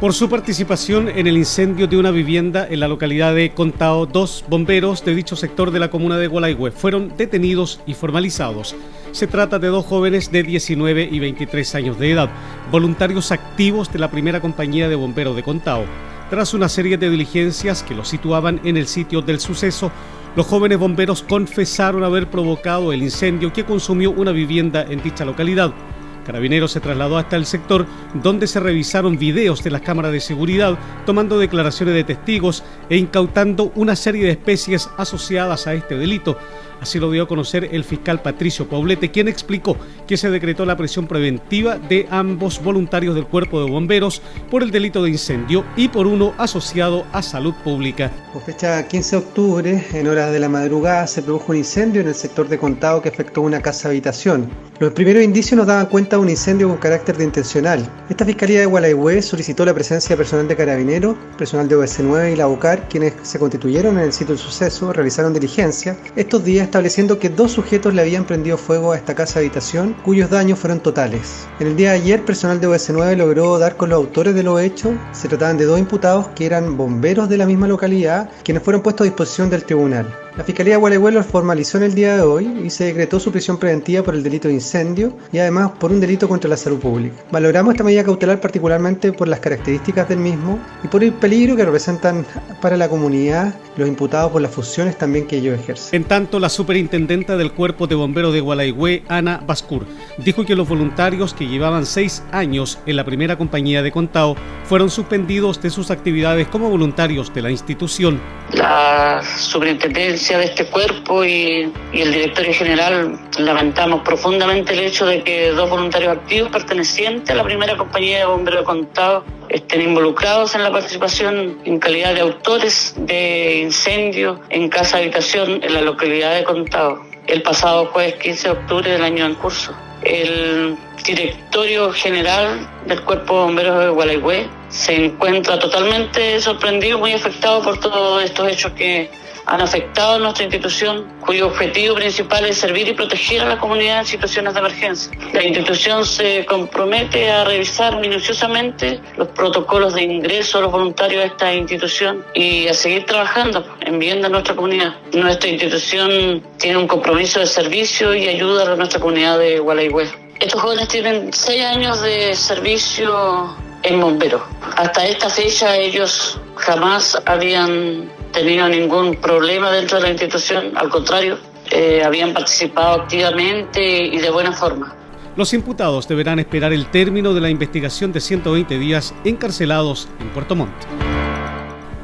Por 0.01 0.15
su 0.15 0.31
participación 0.31 1.11
en 1.11 1.27
el 1.27 1.37
incendio 1.37 1.87
de 1.87 1.99
una 1.99 2.11
vivienda 2.11 2.67
en 2.67 2.81
la 2.81 2.89
localidad 2.89 3.35
de 3.35 3.51
Contao, 3.51 4.07
dos 4.07 4.43
bomberos 4.49 5.05
de 5.05 5.15
dicho 5.15 5.37
sector 5.37 5.71
de 5.71 5.79
la 5.79 5.91
comuna 5.91 6.17
de 6.17 6.27
Gualaihue 6.27 6.71
fueron 6.71 7.15
detenidos 7.19 7.83
y 7.85 7.93
formalizados. 7.93 8.75
Se 9.13 9.27
trata 9.27 9.59
de 9.59 9.69
dos 9.69 9.85
jóvenes 9.85 10.33
de 10.33 10.43
19 10.43 11.07
y 11.13 11.19
23 11.19 11.75
años 11.75 11.99
de 11.99 12.13
edad, 12.13 12.31
voluntarios 12.73 13.31
activos 13.31 13.93
de 13.93 13.99
la 13.99 14.11
primera 14.11 14.41
compañía 14.41 14.89
de 14.89 14.95
bomberos 14.95 15.37
de 15.37 15.43
Contao. 15.43 15.85
Tras 16.31 16.55
una 16.55 16.71
serie 16.71 16.97
de 16.97 17.11
diligencias 17.11 17.83
que 17.83 17.95
los 17.95 18.09
situaban 18.09 18.59
en 18.65 18.79
el 18.79 18.87
sitio 18.87 19.21
del 19.21 19.39
suceso, 19.39 19.93
los 20.35 20.47
jóvenes 20.47 20.79
bomberos 20.79 21.23
confesaron 21.23 22.05
haber 22.05 22.31
provocado 22.31 22.95
el 22.95 23.03
incendio 23.03 23.53
que 23.53 23.67
consumió 23.67 24.13
una 24.13 24.33
vivienda 24.33 24.83
en 24.83 25.03
dicha 25.03 25.27
localidad. 25.27 25.75
Carabineros 26.25 26.73
se 26.73 26.81
trasladó 26.81 27.19
hasta 27.19 27.37
el 27.37 27.47
sector 27.47 27.87
donde 28.15 28.47
se 28.47 28.61
revisaron 28.61 29.19
videos 29.19 29.63
de 29.63 29.71
las 29.71 29.83
cámaras 29.83 30.13
de 30.13 30.21
seguridad, 30.21 30.79
tomando 31.07 31.39
declaraciones 31.39 31.95
de 31.95 32.05
testigos 32.05 32.63
e 32.89 32.97
incautando 32.97 33.73
una 33.75 33.97
serie 33.97 34.25
de 34.25 34.33
especies 34.33 34.89
asociadas 34.97 35.67
a 35.67 35.75
este 35.75 35.97
delito. 35.97 36.39
Así 36.81 36.99
lo 36.99 37.11
dio 37.11 37.25
a 37.25 37.29
conocer 37.29 37.69
el 37.73 37.85
fiscal 37.85 38.23
Patricio 38.23 38.69
Paulete, 38.69 39.11
quien 39.11 39.29
explicó 39.29 39.77
que 40.07 40.17
se 40.17 40.31
decretó 40.31 40.65
la 40.65 40.77
prisión 40.77 41.07
preventiva 41.07 41.79
de 41.79 42.07
ambos 42.11 42.63
voluntarios 42.63 43.15
del 43.15 43.27
cuerpo 43.27 43.63
de 43.63 43.71
bomberos 43.71 44.23
por 44.51 44.63
el 44.63 44.71
delito 44.71 45.03
de 45.03 45.11
incendio 45.11 45.65
y 45.77 45.89
por 45.89 46.07
uno 46.07 46.35
asociado 46.39 47.05
a 47.13 47.23
salud 47.23 47.55
pública. 47.63 48.11
Por 48.33 48.43
fecha 48.43 48.87
15 48.87 49.17
de 49.17 49.23
octubre, 49.23 49.87
en 49.93 50.07
horas 50.07 50.33
de 50.33 50.41
la 50.41 50.49
madrugada, 50.49 51.07
se 51.07 51.23
produjo 51.23 51.53
un 51.53 51.59
incendio 51.59 52.01
en 52.01 52.09
el 52.09 52.15
sector 52.15 52.49
de 52.49 52.59
Contado 52.59 53.03
que 53.03 53.09
afectó 53.09 53.43
una 53.43 53.61
casa 53.61 53.89
habitación. 53.89 54.49
Los 54.79 54.95
primeros 54.95 55.23
indicios 55.23 55.59
nos 55.59 55.67
daban 55.67 55.87
cuenta 55.87 56.17
de 56.17 56.23
un 56.23 56.31
incendio 56.31 56.69
con 56.69 56.79
carácter 56.79 57.17
de 57.19 57.25
intencional. 57.25 57.87
Esta 58.09 58.25
Fiscalía 58.25 58.61
de 58.61 58.67
Gualaihue 58.67 59.21
solicitó 59.21 59.67
la 59.67 59.75
presencia 59.75 60.15
de 60.15 60.17
personal 60.17 60.49
de 60.49 60.57
carabineros, 60.57 61.17
personal 61.37 61.69
de 61.69 61.77
OS9 61.77 62.33
y 62.33 62.37
la 62.37 62.49
UCAR, 62.49 62.89
quienes 62.89 63.13
se 63.23 63.39
constituyeron 63.39 63.99
en 63.99 64.05
el 64.05 64.13
sitio 64.13 64.35
del 64.35 64.43
suceso, 64.43 64.93
realizaron 64.95 65.35
diligencia. 65.35 65.99
Estos 66.17 66.45
días 66.45 66.70
estableciendo 66.71 67.19
que 67.19 67.29
dos 67.29 67.51
sujetos 67.51 67.93
le 67.95 68.03
habían 68.03 68.25
prendido 68.25 68.57
fuego 68.57 68.93
a 68.93 68.97
esta 68.97 69.17
casa 69.17 69.41
habitación, 69.41 69.97
cuyos 70.05 70.31
daños 70.31 70.59
fueron 70.59 70.79
totales. 70.79 71.49
En 71.59 71.67
el 71.67 71.77
día 71.77 71.91
de 71.91 71.97
ayer, 71.97 72.25
personal 72.25 72.61
de 72.61 72.69
OS9 72.69 73.17
logró 73.17 73.59
dar 73.59 73.77
con 73.77 73.91
los 73.91 73.97
autores 73.97 74.37
de 74.37 74.45
los 74.45 74.61
hechos. 74.61 74.93
Se 75.13 75.29
trataban 75.29 75.59
de 75.59 75.65
dos 75.65 75.81
imputados 75.81 76.29
que 76.29 76.47
eran 76.47 76.77
bomberos 76.77 77.29
de 77.29 77.39
la 77.39 77.47
misma 77.47 77.67
localidad, 77.67 78.31
quienes 78.45 78.63
fueron 78.63 78.83
puestos 78.83 79.05
a 79.05 79.11
disposición 79.11 79.51
del 79.51 79.65
tribunal. 79.65 80.07
La 80.41 80.47
Fiscalía 80.47 80.73
de 80.73 80.81
Gualeguay 80.81 81.13
los 81.13 81.27
formalizó 81.27 81.77
en 81.77 81.85
el 81.85 81.95
día 81.95 82.17
de 82.17 82.23
hoy 82.23 82.63
y 82.65 82.71
se 82.71 82.85
decretó 82.85 83.21
su 83.21 83.31
prisión 83.31 83.59
preventiva 83.59 84.03
por 84.03 84.15
el 84.15 84.23
delito 84.23 84.49
de 84.49 84.55
incendio 84.55 85.13
y 85.35 85.39
además 85.39 85.73
por 85.79 85.93
un 85.93 86.01
delito 86.01 86.31
contra 86.31 86.49
la 86.49 86.57
salud 86.57 86.79
pública. 86.79 87.15
Valoramos 87.31 87.75
esta 87.75 87.85
medida 87.85 88.05
cautelar 88.05 88.41
particularmente 88.41 89.13
por 89.13 89.29
las 89.29 89.41
características 89.41 90.09
del 90.09 90.21
mismo 90.21 90.59
y 90.83 90.89
por 90.89 91.05
el 91.05 91.13
peligro 91.13 91.57
que 91.57 91.67
representan 91.67 92.25
para 92.63 92.79
la 92.79 92.89
comunidad 92.89 93.55
los 93.77 93.87
imputados 93.87 94.33
por 94.33 94.41
las 94.41 94.51
funciones 94.51 94.97
también 94.97 95.27
que 95.27 95.37
ellos 95.37 95.61
ejercen. 95.61 96.01
En 96.01 96.09
tanto, 96.09 96.39
la 96.41 96.49
superintendenta 96.49 97.37
del 97.37 97.53
Cuerpo 97.53 97.87
de 97.87 97.95
Bomberos 97.95 98.33
de 98.33 98.41
Gualaihue, 98.41 99.03
Ana 99.09 99.43
Bascur, 99.47 99.85
dijo 100.17 100.47
que 100.47 100.57
los 100.57 100.67
voluntarios 100.67 101.35
que 101.35 101.49
llevaban 101.49 101.85
seis 101.85 102.23
años 102.33 102.79
en 102.87 102.97
la 102.97 103.05
primera 103.05 103.37
compañía 103.37 103.83
de 103.83 103.93
Contao 103.93 104.37
fueron 104.65 104.89
suspendidos 104.89 105.61
de 105.61 105.69
sus 105.69 105.91
actividades 105.91 106.49
como 106.49 106.71
voluntarios 106.71 107.33
de 107.35 107.43
la 107.43 107.51
institución. 107.51 108.21
La 108.53 109.23
superintendencia 109.37 110.30
de 110.39 110.45
este 110.45 110.67
cuerpo 110.67 111.25
y, 111.25 111.73
el 111.93 112.13
directorio 112.13 112.55
general 112.55 113.19
lamentamos 113.39 114.03
profundamente 114.03 114.73
el 114.73 114.81
hecho 114.81 115.07
de 115.07 115.23
que 115.23 115.51
dos 115.51 115.69
voluntarios 115.69 116.17
activos 116.17 116.51
pertenecientes 116.51 117.31
a 117.31 117.35
la 117.35 117.45
primera 117.45 117.77
compañía 117.77 118.19
de 118.19 118.25
bomberos 118.27 118.61
de 118.61 118.65
Contao 118.65 119.25
estén 119.49 119.83
involucrados 119.83 120.55
en 120.55 120.63
la 120.63 120.71
participación 120.71 121.59
en 121.65 121.79
calidad 121.79 122.15
de 122.15 122.21
autores 122.21 122.95
de 122.97 123.61
incendios 123.63 124.39
en 124.51 124.69
casa 124.69 124.99
habitación 124.99 125.61
en 125.63 125.75
la 125.75 125.81
localidad 125.81 126.35
de 126.37 126.45
Contado 126.45 127.11
el 127.31 127.43
pasado 127.43 127.87
jueves 127.87 128.15
15 128.15 128.49
de 128.49 128.55
octubre 128.55 128.91
del 128.91 129.05
año 129.05 129.25
en 129.25 129.35
curso. 129.35 129.73
El 130.03 130.77
directorio 131.05 131.93
general 131.93 132.69
del 132.87 133.03
Cuerpo 133.03 133.35
de 133.35 133.45
Bomberos 133.45 133.85
de 133.85 133.91
Gualaihue 133.91 134.49
se 134.69 135.07
encuentra 135.07 135.59
totalmente 135.59 136.41
sorprendido, 136.41 136.99
muy 136.99 137.13
afectado 137.13 137.63
por 137.63 137.79
todos 137.79 138.23
estos 138.25 138.49
hechos 138.49 138.73
que 138.73 139.11
han 139.51 139.61
afectado 139.61 140.15
a 140.15 140.19
nuestra 140.21 140.45
institución, 140.45 141.05
cuyo 141.27 141.49
objetivo 141.49 141.97
principal 141.97 142.47
es 142.47 142.59
servir 142.59 142.87
y 142.87 142.95
proteger 142.95 143.43
a 143.43 143.49
la 143.49 143.59
comunidad 143.59 143.99
en 143.99 144.07
situaciones 144.07 144.55
de 144.55 144.61
emergencia. 144.61 145.13
La 145.33 145.43
institución 145.43 146.07
se 146.07 146.47
compromete 146.47 147.29
a 147.29 147.45
revisar 147.45 147.99
minuciosamente 147.99 149.01
los 149.17 149.27
protocolos 149.29 149.95
de 149.95 150.03
ingreso 150.05 150.59
a 150.59 150.61
los 150.61 150.71
voluntarios 150.71 151.25
a 151.25 151.27
esta 151.27 151.53
institución 151.53 152.25
y 152.33 152.69
a 152.69 152.75
seguir 152.75 153.05
trabajando 153.07 153.67
en 153.81 153.99
bien 153.99 154.23
de 154.23 154.31
nuestra 154.31 154.55
comunidad. 154.55 154.95
Nuestra 155.13 155.51
institución 155.51 156.45
tiene 156.59 156.77
un 156.77 156.87
compromiso 156.87 157.41
de 157.41 157.47
servicio 157.47 158.15
y 158.15 158.29
ayuda 158.29 158.73
a 158.73 158.77
nuestra 158.77 159.01
comunidad 159.01 159.41
de 159.41 159.59
Gualaihue. 159.59 160.07
Estos 160.39 160.63
jóvenes 160.63 160.87
tienen 160.87 161.33
seis 161.33 161.65
años 161.65 162.01
de 162.03 162.37
servicio 162.37 163.57
en 163.83 164.01
bomberos. 164.01 164.43
Hasta 164.77 165.07
esta 165.07 165.29
fecha 165.29 165.77
ellos 165.77 166.39
jamás 166.55 167.21
habían 167.27 168.09
tenido 168.33 168.69
ningún 168.69 169.17
problema 169.17 169.71
dentro 169.71 169.99
de 169.99 170.05
la 170.05 170.11
institución, 170.11 170.73
al 170.77 170.89
contrario, 170.89 171.39
eh, 171.71 172.03
habían 172.05 172.33
participado 172.33 173.03
activamente 173.03 174.05
y 174.07 174.19
de 174.19 174.31
buena 174.31 174.53
forma. 174.53 174.95
Los 175.37 175.55
imputados 175.55 176.09
deberán 176.09 176.39
esperar 176.39 176.73
el 176.73 176.91
término 176.91 177.33
de 177.33 177.41
la 177.41 177.51
investigación 177.51 178.13
de 178.13 178.21
120 178.21 178.79
días 178.79 179.15
encarcelados 179.25 180.09
en 180.21 180.29
Puerto 180.31 180.57
Montt. 180.57 180.75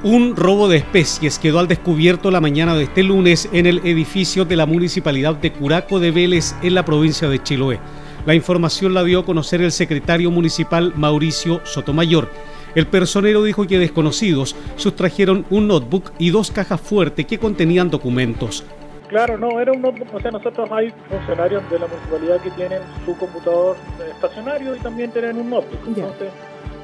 Un 0.02 0.36
robo 0.36 0.68
de 0.68 0.76
especies 0.76 1.38
quedó 1.38 1.58
al 1.58 1.66
descubierto 1.66 2.30
la 2.30 2.40
mañana 2.40 2.76
de 2.76 2.84
este 2.84 3.02
lunes 3.02 3.48
en 3.52 3.66
el 3.66 3.78
edificio 3.78 4.44
de 4.44 4.54
la 4.54 4.64
municipalidad 4.64 5.34
de 5.34 5.52
Curaco 5.52 5.98
de 5.98 6.12
Vélez 6.12 6.54
en 6.62 6.74
la 6.74 6.84
provincia 6.84 7.28
de 7.28 7.42
Chiloé. 7.42 7.80
La 8.26 8.34
información 8.34 8.92
la 8.92 9.04
dio 9.04 9.20
a 9.20 9.24
conocer 9.24 9.62
el 9.62 9.70
secretario 9.70 10.32
municipal 10.32 10.92
Mauricio 10.96 11.60
Sotomayor. 11.64 12.28
El 12.74 12.88
personero 12.88 13.44
dijo 13.44 13.68
que 13.68 13.78
desconocidos 13.78 14.56
sustrajeron 14.74 15.46
un 15.48 15.68
notebook 15.68 16.10
y 16.18 16.30
dos 16.30 16.50
cajas 16.50 16.80
fuertes 16.80 17.24
que 17.24 17.38
contenían 17.38 17.88
documentos. 17.88 18.64
Claro, 19.06 19.38
no, 19.38 19.60
era 19.60 19.70
un 19.70 19.80
notebook, 19.80 20.12
o 20.12 20.20
sea, 20.20 20.32
nosotros 20.32 20.68
hay 20.72 20.92
funcionarios 21.08 21.62
de 21.70 21.78
la 21.78 21.86
municipalidad 21.86 22.40
que 22.40 22.50
tienen 22.50 22.80
su 23.04 23.16
computador 23.16 23.76
estacionario 24.12 24.74
y 24.74 24.80
también 24.80 25.12
tienen 25.12 25.38
un 25.38 25.48
notebook. 25.48 25.78
Entonces, 25.86 26.30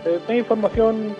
eh, 0.04 0.20
hay 0.28 0.38
información 0.38 1.16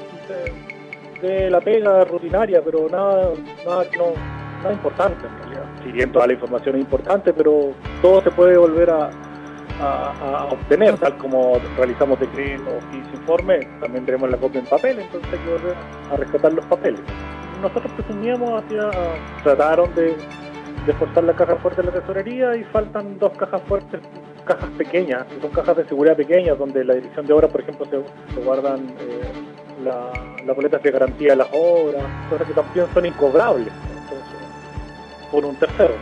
de, 1.21 1.51
la 1.51 1.61
pega 1.61 2.05
rutinaria, 2.05 2.63
pero 2.65 2.89
nada, 2.89 3.33
nada, 3.67 3.87
no, 3.99 4.13
nada 4.59 4.73
importante 4.73 5.27
en 5.27 5.39
realidad. 5.39 5.65
Si 5.85 5.91
bien 5.91 6.13
toda 6.13 6.29
la 6.29 6.35
información 6.35 6.77
es 6.77 6.83
importante, 6.83 7.33
pero 7.33 7.73
todo 8.01 8.23
se 8.23 8.31
puede 8.31 8.57
volver 8.57 8.91
a, 8.91 9.11
a, 9.81 10.49
obtener, 10.51 10.97
tal 10.99 11.17
como 11.19 11.59
realizamos 11.77 12.19
decretos 12.19 12.83
y 12.93 12.97
informes, 13.17 13.67
también 13.81 14.05
tenemos 14.05 14.31
la 14.31 14.37
copia 14.37 14.61
en 14.61 14.67
papel, 14.67 15.01
entonces 15.01 15.33
hay 15.33 15.39
que 15.39 15.51
volver 15.51 15.77
a 16.11 16.17
rescatar 16.17 16.53
los 16.53 16.65
papeles. 16.67 17.01
Nosotros 17.61 17.93
presumíamos 17.93 18.63
hacia, 18.63 18.91
trataron 19.43 19.95
de, 19.95 20.17
forzar 20.99 21.25
la 21.25 21.33
caja 21.35 21.57
fuerte 21.57 21.83
de 21.83 21.89
la 21.93 22.01
tesorería 22.01 22.57
y 22.57 22.65
faltan 22.65 23.19
dos 23.19 23.33
cajas 23.37 23.63
fuertes, 23.63 24.01
cajas 24.45 24.71
pequeñas, 24.71 25.25
que 25.27 25.41
son 25.41 25.51
cajas 25.51 25.77
de 25.77 25.85
seguridad 25.85 26.17
pequeñas, 26.17 26.59
donde 26.59 26.85
la 26.85 26.95
dirección 26.95 27.27
de 27.27 27.33
obras, 27.33 27.51
por 27.51 27.61
ejemplo, 27.61 27.87
se, 27.87 28.41
guardan 28.41 28.89
eh, 28.99 29.33
las 29.85 30.57
boletas 30.57 30.83
de 30.83 30.91
garantía 30.91 31.31
de 31.31 31.37
las 31.37 31.49
obras, 31.53 32.05
cosas 32.29 32.47
que 32.47 32.55
también 32.55 32.87
son 32.93 33.07
incobrables 33.07 33.73
por 35.31 35.45
un 35.47 35.57
tercero 35.57 35.95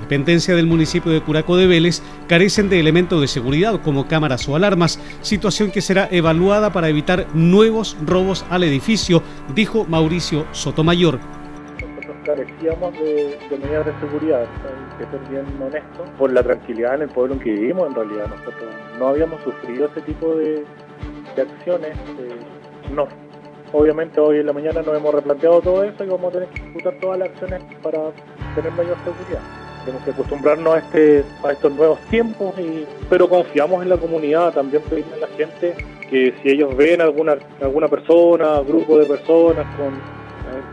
dependencia 0.00 0.54
del 0.54 0.66
municipio 0.66 1.12
de 1.12 1.20
Curaco 1.20 1.56
de 1.56 1.66
Vélez 1.66 2.02
carecen 2.28 2.68
de 2.68 2.80
elementos 2.80 3.20
de 3.20 3.28
seguridad 3.28 3.80
como 3.82 4.08
cámaras 4.08 4.48
o 4.48 4.56
alarmas, 4.56 4.98
situación 5.22 5.70
que 5.70 5.80
será 5.80 6.08
evaluada 6.10 6.72
para 6.72 6.88
evitar 6.88 7.26
nuevos 7.34 7.96
robos 8.04 8.44
al 8.50 8.64
edificio, 8.64 9.22
dijo 9.54 9.84
Mauricio 9.84 10.46
Sotomayor. 10.52 11.18
Carecíamos 12.24 12.92
de, 12.92 13.38
medidas 13.50 13.86
de 13.86 13.92
seguridad, 13.98 14.42
hay 14.42 15.04
que 15.04 15.10
ser 15.10 15.20
bien 15.30 15.46
honesto, 15.60 16.04
por 16.18 16.30
la 16.32 16.42
tranquilidad 16.42 16.94
en 16.96 17.02
el 17.02 17.08
pueblo 17.08 17.34
en 17.34 17.40
que 17.40 17.50
vivimos 17.50 17.88
en 17.88 17.94
realidad. 17.94 18.26
Nosotros 18.28 18.70
no 18.98 19.08
habíamos 19.08 19.42
sufrido 19.42 19.86
ese 19.86 20.02
tipo 20.02 20.34
de, 20.34 20.64
acciones, 21.40 21.96
eh, 22.20 22.36
no. 22.94 23.08
Obviamente 23.72 24.20
hoy 24.20 24.38
en 24.38 24.46
la 24.46 24.52
mañana 24.52 24.82
nos 24.82 24.96
hemos 24.96 25.14
replanteado 25.14 25.60
todo 25.60 25.82
eso 25.82 26.04
y 26.04 26.08
vamos 26.08 26.28
a 26.28 26.32
tener 26.32 26.48
que 26.50 26.60
ejecutar 26.60 26.98
todas 27.00 27.18
las 27.18 27.28
acciones 27.30 27.62
para 27.82 28.12
tener 28.54 28.72
mayor 28.72 28.96
seguridad. 29.04 29.69
Tenemos 29.84 30.04
que 30.04 30.10
acostumbrarnos 30.10 30.74
a, 30.74 30.78
este, 30.78 31.24
a 31.42 31.52
estos 31.52 31.72
nuevos 31.72 32.00
tiempos, 32.10 32.58
y, 32.58 32.86
pero 33.08 33.28
confiamos 33.28 33.82
en 33.82 33.88
la 33.88 33.96
comunidad, 33.96 34.52
también 34.52 34.82
pedirle 34.84 35.14
a 35.14 35.18
la 35.18 35.28
gente 35.28 35.74
que 36.10 36.34
si 36.42 36.50
ellos 36.50 36.76
ven 36.76 37.00
alguna 37.00 37.36
alguna 37.62 37.88
persona, 37.88 38.60
grupo 38.60 38.98
de 38.98 39.06
personas 39.06 39.66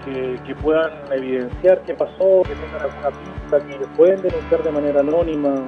eh, 0.08 0.38
que, 0.46 0.56
puedan 0.56 0.91
evidenciar 1.12 1.82
qué 1.86 1.93
pasó, 1.93 2.43
que 2.43 2.56
tengan 2.56 2.82
alguna 2.82 3.12
pista, 3.12 3.60
que 3.67 3.88
pueden 3.96 4.22
denunciar 4.22 4.63
de 4.63 4.72
manera 4.72 5.00
anónima. 5.02 5.65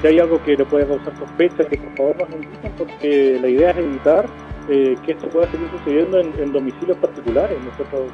Si 0.00 0.06
hay 0.08 0.18
algo 0.18 0.42
que 0.42 0.56
le 0.56 0.64
puede 0.64 0.86
causar 0.86 1.16
sospecha, 1.18 1.64
que 1.64 1.76
por 1.76 1.96
favor 1.96 2.16
nos 2.20 2.30
indiquen, 2.30 2.72
porque 2.78 3.38
la 3.40 3.48
idea 3.48 3.70
es 3.70 3.78
evitar 3.78 4.26
eh, 4.68 4.96
que 5.04 5.12
esto 5.12 5.28
pueda 5.28 5.50
seguir 5.50 5.68
sucediendo 5.70 6.20
en, 6.20 6.52
domicilios 6.52 6.96
particulares. 6.98 7.58
Nosotros 7.62 8.10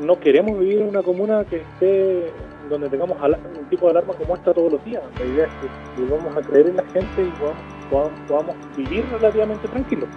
no 0.00 0.18
queremos 0.20 0.58
vivir 0.58 0.80
en 0.80 0.88
una 0.88 1.02
comuna 1.02 1.44
que 1.44 1.56
esté 1.56 2.32
donde 2.68 2.88
tengamos 2.88 3.18
un 3.20 3.68
tipo 3.70 3.86
de 3.86 3.90
alarma 3.92 4.14
como 4.14 4.34
esta 4.36 4.52
todos 4.52 4.72
los 4.72 4.84
días. 4.84 5.02
La 5.18 5.24
idea 5.24 5.46
es 5.46 5.52
que, 5.96 6.04
vamos 6.04 6.36
a 6.36 6.40
creer 6.40 6.68
en 6.68 6.76
la 6.76 6.84
gente 6.84 7.22
y 7.22 7.32
podamos, 7.90 8.12
podamos 8.26 8.56
vivir 8.76 9.04
relativamente 9.10 9.68
tranquilos. 9.68 10.08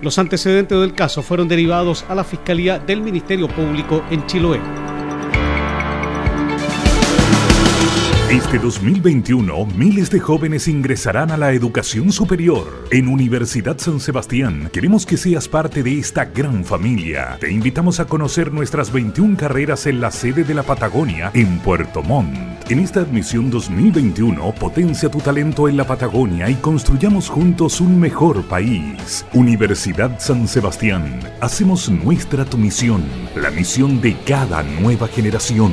Los 0.00 0.18
antecedentes 0.18 0.78
del 0.78 0.94
caso 0.94 1.22
fueron 1.22 1.48
derivados 1.48 2.04
a 2.08 2.14
la 2.14 2.24
Fiscalía 2.24 2.78
del 2.78 3.00
Ministerio 3.00 3.48
Público 3.48 4.02
en 4.10 4.24
Chiloé. 4.26 4.60
Este 8.30 8.58
2021, 8.58 9.64
miles 9.74 10.10
de 10.10 10.20
jóvenes 10.20 10.68
ingresarán 10.68 11.30
a 11.30 11.38
la 11.38 11.54
educación 11.54 12.12
superior. 12.12 12.86
En 12.90 13.08
Universidad 13.08 13.78
San 13.78 14.00
Sebastián, 14.00 14.68
queremos 14.70 15.06
que 15.06 15.16
seas 15.16 15.48
parte 15.48 15.82
de 15.82 15.98
esta 15.98 16.26
gran 16.26 16.62
familia. 16.62 17.38
Te 17.40 17.50
invitamos 17.50 18.00
a 18.00 18.04
conocer 18.04 18.52
nuestras 18.52 18.92
21 18.92 19.34
carreras 19.38 19.86
en 19.86 20.02
la 20.02 20.10
sede 20.10 20.44
de 20.44 20.52
la 20.52 20.62
Patagonia, 20.62 21.30
en 21.32 21.58
Puerto 21.60 22.02
Montt. 22.02 22.36
En 22.68 22.80
esta 22.80 23.00
admisión 23.00 23.50
2021, 23.50 24.54
potencia 24.56 25.10
tu 25.10 25.20
talento 25.20 25.66
en 25.66 25.78
la 25.78 25.86
Patagonia 25.86 26.50
y 26.50 26.56
construyamos 26.56 27.30
juntos 27.30 27.80
un 27.80 27.98
mejor 27.98 28.44
país. 28.44 29.24
Universidad 29.32 30.20
San 30.20 30.46
Sebastián, 30.46 31.18
hacemos 31.40 31.88
nuestra 31.88 32.44
tu 32.44 32.58
misión, 32.58 33.02
la 33.34 33.50
misión 33.50 34.02
de 34.02 34.14
cada 34.26 34.62
nueva 34.62 35.08
generación. 35.08 35.72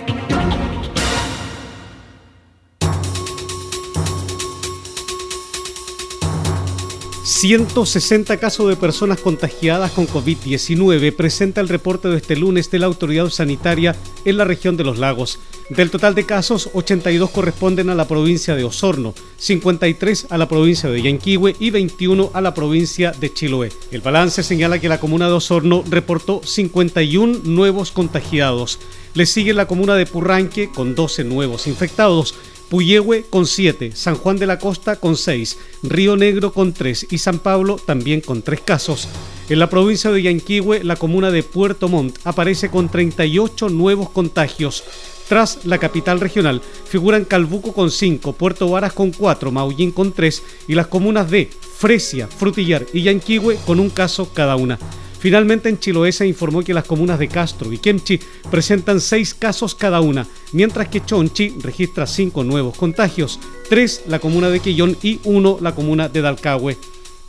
160 7.41 8.37
casos 8.37 8.69
de 8.69 8.75
personas 8.75 9.19
contagiadas 9.19 9.89
con 9.93 10.07
COVID-19 10.07 11.11
presenta 11.15 11.59
el 11.59 11.69
reporte 11.69 12.07
de 12.07 12.17
este 12.17 12.35
lunes 12.35 12.69
de 12.69 12.77
la 12.77 12.85
autoridad 12.85 13.29
sanitaria 13.29 13.95
en 14.25 14.37
la 14.37 14.45
región 14.45 14.77
de 14.77 14.83
los 14.83 14.99
lagos. 14.99 15.39
Del 15.71 15.89
total 15.89 16.13
de 16.13 16.27
casos, 16.27 16.69
82 16.73 17.31
corresponden 17.31 17.89
a 17.89 17.95
la 17.95 18.07
provincia 18.07 18.55
de 18.55 18.63
Osorno, 18.63 19.15
53 19.37 20.27
a 20.29 20.37
la 20.37 20.47
provincia 20.47 20.87
de 20.91 21.01
Yanquihue 21.01 21.55
y 21.59 21.71
21 21.71 22.29
a 22.31 22.41
la 22.41 22.53
provincia 22.53 23.11
de 23.11 23.33
Chiloé. 23.33 23.71
El 23.89 24.01
balance 24.01 24.43
señala 24.43 24.77
que 24.77 24.89
la 24.89 24.99
comuna 24.99 25.25
de 25.25 25.33
Osorno 25.33 25.83
reportó 25.89 26.41
51 26.43 27.39
nuevos 27.45 27.91
contagiados. 27.91 28.77
Le 29.15 29.25
sigue 29.25 29.55
la 29.55 29.65
comuna 29.65 29.95
de 29.95 30.05
Purranque 30.05 30.69
con 30.69 30.93
12 30.93 31.23
nuevos 31.23 31.65
infectados. 31.65 32.35
Puyehue 32.71 33.25
con 33.29 33.47
7, 33.47 33.91
San 33.95 34.15
Juan 34.15 34.37
de 34.37 34.47
la 34.47 34.57
Costa 34.57 34.95
con 34.95 35.17
6, 35.17 35.57
Río 35.83 36.15
Negro 36.15 36.53
con 36.53 36.71
3 36.71 37.07
y 37.11 37.17
San 37.17 37.39
Pablo 37.39 37.75
también 37.75 38.21
con 38.21 38.43
3 38.43 38.61
casos. 38.61 39.09
En 39.49 39.59
la 39.59 39.69
provincia 39.69 40.09
de 40.09 40.21
Yanquihue, 40.21 40.81
la 40.85 40.95
comuna 40.95 41.31
de 41.31 41.43
Puerto 41.43 41.89
Montt 41.89 42.19
aparece 42.23 42.69
con 42.69 42.87
38 42.87 43.67
nuevos 43.67 44.09
contagios. 44.11 44.85
Tras 45.27 45.65
la 45.65 45.79
capital 45.79 46.21
regional 46.21 46.61
figuran 46.85 47.25
Calbuco 47.25 47.73
con 47.73 47.91
5, 47.91 48.31
Puerto 48.31 48.69
Varas 48.69 48.93
con 48.93 49.11
4, 49.11 49.51
Maullín 49.51 49.91
con 49.91 50.13
3 50.13 50.41
y 50.69 50.75
las 50.75 50.87
comunas 50.87 51.29
de 51.29 51.49
Fresia, 51.77 52.29
Frutillar 52.29 52.85
y 52.93 53.01
Yanquihue 53.01 53.57
con 53.65 53.81
un 53.81 53.89
caso 53.89 54.31
cada 54.33 54.55
una. 54.55 54.79
Finalmente, 55.21 55.69
en 55.69 55.77
Chiloé 55.77 56.11
se 56.11 56.25
informó 56.25 56.63
que 56.63 56.73
las 56.73 56.85
comunas 56.85 57.19
de 57.19 57.27
Castro 57.27 57.71
y 57.71 57.77
Kemchi 57.77 58.19
presentan 58.49 58.99
seis 58.99 59.35
casos 59.35 59.75
cada 59.75 60.01
una, 60.01 60.25
mientras 60.51 60.87
que 60.87 61.05
Chonchi 61.05 61.49
registra 61.61 62.07
cinco 62.07 62.43
nuevos 62.43 62.75
contagios, 62.75 63.39
tres 63.69 64.01
la 64.07 64.17
comuna 64.17 64.49
de 64.49 64.59
Quillón 64.59 64.97
y 65.03 65.19
uno 65.23 65.59
la 65.61 65.75
comuna 65.75 66.09
de 66.09 66.21
Dalcahue. 66.21 66.75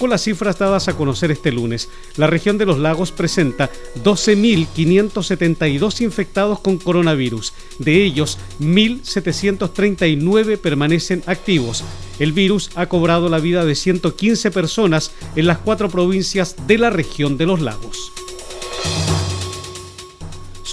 Con 0.02 0.10
las 0.10 0.24
cifras 0.24 0.58
dadas 0.58 0.88
a 0.88 0.96
conocer 0.96 1.30
este 1.30 1.52
lunes, 1.52 1.88
la 2.16 2.26
región 2.26 2.58
de 2.58 2.66
los 2.66 2.80
lagos 2.80 3.12
presenta 3.12 3.70
12.572 4.02 6.00
infectados 6.00 6.58
con 6.58 6.78
coronavirus. 6.78 7.52
De 7.78 8.02
ellos, 8.02 8.36
1.739 8.58 10.58
permanecen 10.58 11.22
activos. 11.26 11.84
El 12.18 12.32
virus 12.32 12.72
ha 12.74 12.86
cobrado 12.86 13.28
la 13.28 13.38
vida 13.38 13.64
de 13.64 13.76
115 13.76 14.50
personas 14.50 15.12
en 15.36 15.46
las 15.46 15.58
cuatro 15.58 15.88
provincias 15.88 16.56
de 16.66 16.78
la 16.78 16.90
región 16.90 17.38
de 17.38 17.46
los 17.46 17.60
lagos. 17.60 18.10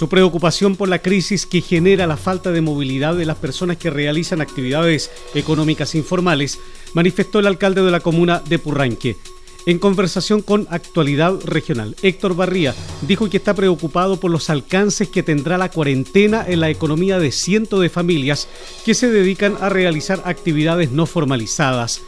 Su 0.00 0.08
preocupación 0.08 0.76
por 0.76 0.88
la 0.88 1.00
crisis 1.00 1.44
que 1.44 1.60
genera 1.60 2.06
la 2.06 2.16
falta 2.16 2.52
de 2.52 2.62
movilidad 2.62 3.14
de 3.14 3.26
las 3.26 3.36
personas 3.36 3.76
que 3.76 3.90
realizan 3.90 4.40
actividades 4.40 5.10
económicas 5.34 5.94
informales 5.94 6.58
manifestó 6.94 7.38
el 7.38 7.46
alcalde 7.46 7.82
de 7.82 7.90
la 7.90 8.00
comuna 8.00 8.42
de 8.48 8.58
Purranque. 8.58 9.18
En 9.66 9.78
conversación 9.78 10.40
con 10.40 10.66
Actualidad 10.70 11.34
Regional, 11.44 11.96
Héctor 12.00 12.34
Barría 12.34 12.74
dijo 13.02 13.28
que 13.28 13.36
está 13.36 13.52
preocupado 13.52 14.18
por 14.18 14.30
los 14.30 14.48
alcances 14.48 15.06
que 15.06 15.22
tendrá 15.22 15.58
la 15.58 15.70
cuarentena 15.70 16.46
en 16.48 16.60
la 16.60 16.70
economía 16.70 17.18
de 17.18 17.30
cientos 17.30 17.82
de 17.82 17.90
familias 17.90 18.48
que 18.86 18.94
se 18.94 19.10
dedican 19.10 19.58
a 19.60 19.68
realizar 19.68 20.22
actividades 20.24 20.92
no 20.92 21.04
formalizadas. 21.04 22.00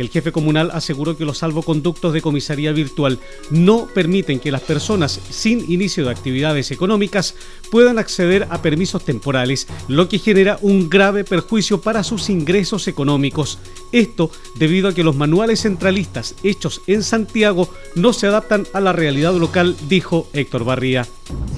El 0.00 0.08
jefe 0.08 0.32
comunal 0.32 0.70
aseguró 0.72 1.14
que 1.14 1.26
los 1.26 1.36
salvoconductos 1.36 2.14
de 2.14 2.22
comisaría 2.22 2.72
virtual 2.72 3.18
no 3.50 3.86
permiten 3.86 4.40
que 4.40 4.50
las 4.50 4.62
personas 4.62 5.20
sin 5.28 5.70
inicio 5.70 6.06
de 6.06 6.10
actividades 6.10 6.70
económicas 6.70 7.34
puedan 7.70 7.98
acceder 7.98 8.46
a 8.48 8.62
permisos 8.62 9.04
temporales, 9.04 9.68
lo 9.88 10.08
que 10.08 10.18
genera 10.18 10.58
un 10.62 10.88
grave 10.88 11.22
perjuicio 11.22 11.82
para 11.82 12.02
sus 12.02 12.30
ingresos 12.30 12.88
económicos. 12.88 13.58
Esto 13.92 14.30
debido 14.56 14.88
a 14.88 14.94
que 14.94 15.04
los 15.04 15.16
manuales 15.16 15.60
centralistas 15.60 16.34
hechos 16.42 16.80
en 16.86 17.02
Santiago 17.02 17.68
no 17.94 18.14
se 18.14 18.26
adaptan 18.26 18.66
a 18.72 18.80
la 18.80 18.94
realidad 18.94 19.34
local, 19.34 19.76
dijo 19.86 20.28
Héctor 20.32 20.64
Barría. 20.64 21.06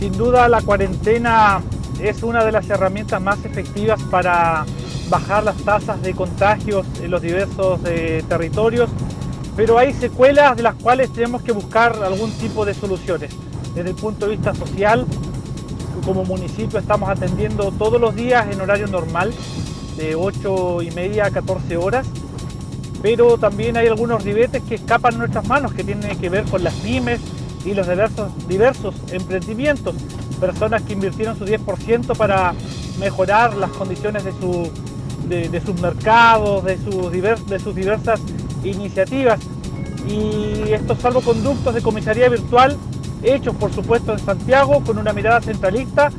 Sin 0.00 0.18
duda 0.18 0.48
la 0.48 0.62
cuarentena 0.62 1.62
es 2.00 2.24
una 2.24 2.44
de 2.44 2.50
las 2.50 2.68
herramientas 2.68 3.22
más 3.22 3.44
efectivas 3.44 4.02
para 4.10 4.66
bajar 5.12 5.44
las 5.44 5.56
tasas 5.58 6.00
de 6.00 6.14
contagios 6.14 6.86
en 7.02 7.10
los 7.10 7.20
diversos 7.20 7.80
eh, 7.84 8.24
territorios, 8.26 8.88
pero 9.54 9.76
hay 9.76 9.92
secuelas 9.92 10.56
de 10.56 10.62
las 10.62 10.74
cuales 10.76 11.12
tenemos 11.12 11.42
que 11.42 11.52
buscar 11.52 12.02
algún 12.02 12.32
tipo 12.32 12.64
de 12.64 12.72
soluciones. 12.72 13.30
Desde 13.74 13.90
el 13.90 13.94
punto 13.94 14.24
de 14.24 14.36
vista 14.36 14.54
social, 14.54 15.06
como 16.06 16.24
municipio 16.24 16.78
estamos 16.78 17.10
atendiendo 17.10 17.72
todos 17.72 18.00
los 18.00 18.14
días 18.14 18.46
en 18.50 18.58
horario 18.62 18.86
normal, 18.86 19.34
de 19.98 20.14
8 20.14 20.80
y 20.80 20.90
media 20.92 21.26
a 21.26 21.30
14 21.30 21.76
horas, 21.76 22.06
pero 23.02 23.36
también 23.36 23.76
hay 23.76 23.88
algunos 23.88 24.24
ribetes 24.24 24.62
que 24.62 24.76
escapan 24.76 25.12
de 25.12 25.18
nuestras 25.18 25.46
manos, 25.46 25.74
que 25.74 25.84
tienen 25.84 26.16
que 26.18 26.30
ver 26.30 26.44
con 26.44 26.64
las 26.64 26.72
pymes 26.76 27.20
y 27.66 27.74
los 27.74 27.86
diversos 28.48 28.94
emprendimientos, 29.10 29.94
personas 30.40 30.80
que 30.82 30.94
invirtieron 30.94 31.38
su 31.38 31.44
10% 31.44 32.16
para 32.16 32.54
mejorar 32.98 33.54
las 33.56 33.70
condiciones 33.72 34.24
de, 34.24 34.32
su, 34.32 34.70
de, 35.32 35.60
sus 35.60 35.80
mercados, 35.80 36.62
de 36.64 36.78
sus, 36.78 37.10
diversas 37.74 38.20
iniciativas. 38.62 39.40
Y 40.06 40.72
estos 40.72 40.98
salvoconductos 40.98 41.74
de 41.74 41.80
comisaría 41.80 42.28
virtual, 42.28 42.76
hechos 43.22 43.54
por 43.56 43.72
supuesto 43.72 44.12
en 44.12 44.18
Santiago, 44.18 44.82
con 44.84 44.98
una 44.98 45.12
mirada 45.12 45.40
centralista, 45.40 46.10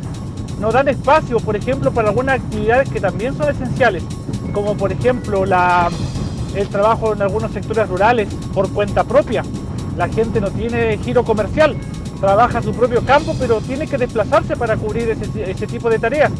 nos 0.60 0.73
dan 0.73 0.88
espacio, 0.88 1.38
por 1.39 1.56
ejemplo, 1.56 1.91
para 1.91 2.10
algunas 2.10 2.39
actividades 2.39 2.89
que 2.89 2.99
también 2.99 3.36
son 3.38 3.49
esenciales, 3.49 4.04
como 4.54 4.76
por 4.76 4.91
ejemplo 4.91 5.43
el 5.43 6.67
trabajo 6.69 7.13
en 7.13 7.21
algunos 7.21 7.52
sectores 7.52 7.88
rurales 7.88 8.30
por 8.54 8.69
cuenta 8.71 9.04
propia. 9.04 9.43
La 9.97 10.08
gente 10.08 10.41
no 10.41 10.49
tiene 10.49 10.97
giro 10.99 11.23
comercial, 11.23 11.76
trabaja 12.19 12.62
su 12.62 12.71
propio 12.71 13.02
campo, 13.06 13.36
pero 13.38 13.62
tiene 13.62 13.86
que 13.86 13.97
desplazarse 13.97 14.56
para 14.56 14.76
cubrir 14.78 15.10
ese 15.10 15.67
tipo 15.67 15.89
de 15.89 15.99
tareas. 15.99 16.32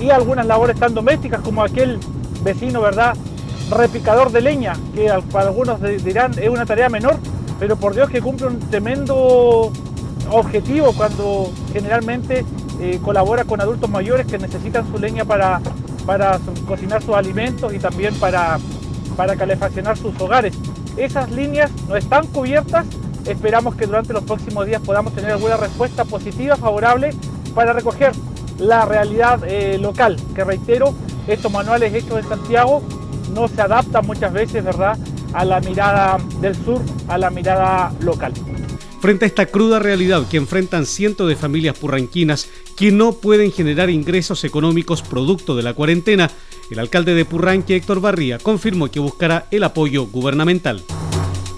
Y 0.00 0.10
algunas 0.10 0.46
labores 0.46 0.78
tan 0.78 0.94
domésticas 0.94 1.40
como 1.40 1.62
aquel 1.62 1.98
vecino, 2.42 2.80
¿verdad? 2.80 3.16
Repicador 3.70 4.32
de 4.32 4.40
leña, 4.40 4.74
que 4.94 5.12
para 5.30 5.48
algunos 5.48 5.80
dirán 6.02 6.32
es 6.38 6.48
una 6.48 6.64
tarea 6.64 6.88
menor, 6.88 7.16
pero 7.58 7.76
por 7.76 7.94
Dios 7.94 8.08
que 8.08 8.20
cumple 8.20 8.46
un 8.46 8.60
tremendo 8.60 9.70
objetivo 10.30 10.92
cuando 10.92 11.50
generalmente 11.72 12.44
eh, 12.80 13.00
colabora 13.04 13.44
con 13.44 13.60
adultos 13.60 13.90
mayores 13.90 14.26
que 14.26 14.38
necesitan 14.38 14.90
su 14.90 14.98
leña 14.98 15.24
para, 15.24 15.60
para 16.06 16.38
cocinar 16.66 17.02
sus 17.02 17.14
alimentos 17.14 17.72
y 17.74 17.78
también 17.78 18.14
para, 18.14 18.58
para 19.16 19.36
calefaccionar 19.36 19.96
sus 19.96 20.18
hogares. 20.20 20.54
Esas 20.96 21.30
líneas 21.30 21.70
no 21.88 21.96
están 21.96 22.26
cubiertas, 22.28 22.86
esperamos 23.26 23.74
que 23.74 23.86
durante 23.86 24.12
los 24.12 24.24
próximos 24.24 24.66
días 24.66 24.80
podamos 24.80 25.14
tener 25.14 25.32
alguna 25.32 25.56
respuesta 25.56 26.04
positiva, 26.04 26.56
favorable, 26.56 27.10
para 27.54 27.72
recoger 27.72 28.12
la 28.58 28.84
realidad 28.84 29.40
eh, 29.44 29.78
local, 29.78 30.16
que 30.34 30.44
reitero, 30.44 30.94
estos 31.28 31.52
manuales 31.52 31.94
hechos 31.94 32.18
en 32.18 32.28
Santiago 32.28 32.82
no 33.34 33.48
se 33.48 33.60
adaptan 33.60 34.06
muchas 34.06 34.32
veces, 34.32 34.64
¿verdad?, 34.64 34.98
a 35.32 35.44
la 35.44 35.60
mirada 35.60 36.18
del 36.40 36.54
sur, 36.54 36.80
a 37.06 37.18
la 37.18 37.30
mirada 37.30 37.92
local. 38.00 38.32
Frente 39.00 39.26
a 39.26 39.28
esta 39.28 39.46
cruda 39.46 39.78
realidad 39.78 40.26
que 40.28 40.38
enfrentan 40.38 40.84
cientos 40.84 41.28
de 41.28 41.36
familias 41.36 41.78
purranquinas 41.78 42.48
que 42.76 42.90
no 42.90 43.12
pueden 43.12 43.52
generar 43.52 43.90
ingresos 43.90 44.42
económicos 44.44 45.02
producto 45.02 45.54
de 45.54 45.62
la 45.62 45.74
cuarentena, 45.74 46.30
el 46.70 46.78
alcalde 46.78 47.14
de 47.14 47.24
Purranque, 47.24 47.76
Héctor 47.76 48.00
Barría, 48.00 48.38
confirmó 48.38 48.90
que 48.90 49.00
buscará 49.00 49.46
el 49.50 49.62
apoyo 49.64 50.06
gubernamental. 50.06 50.82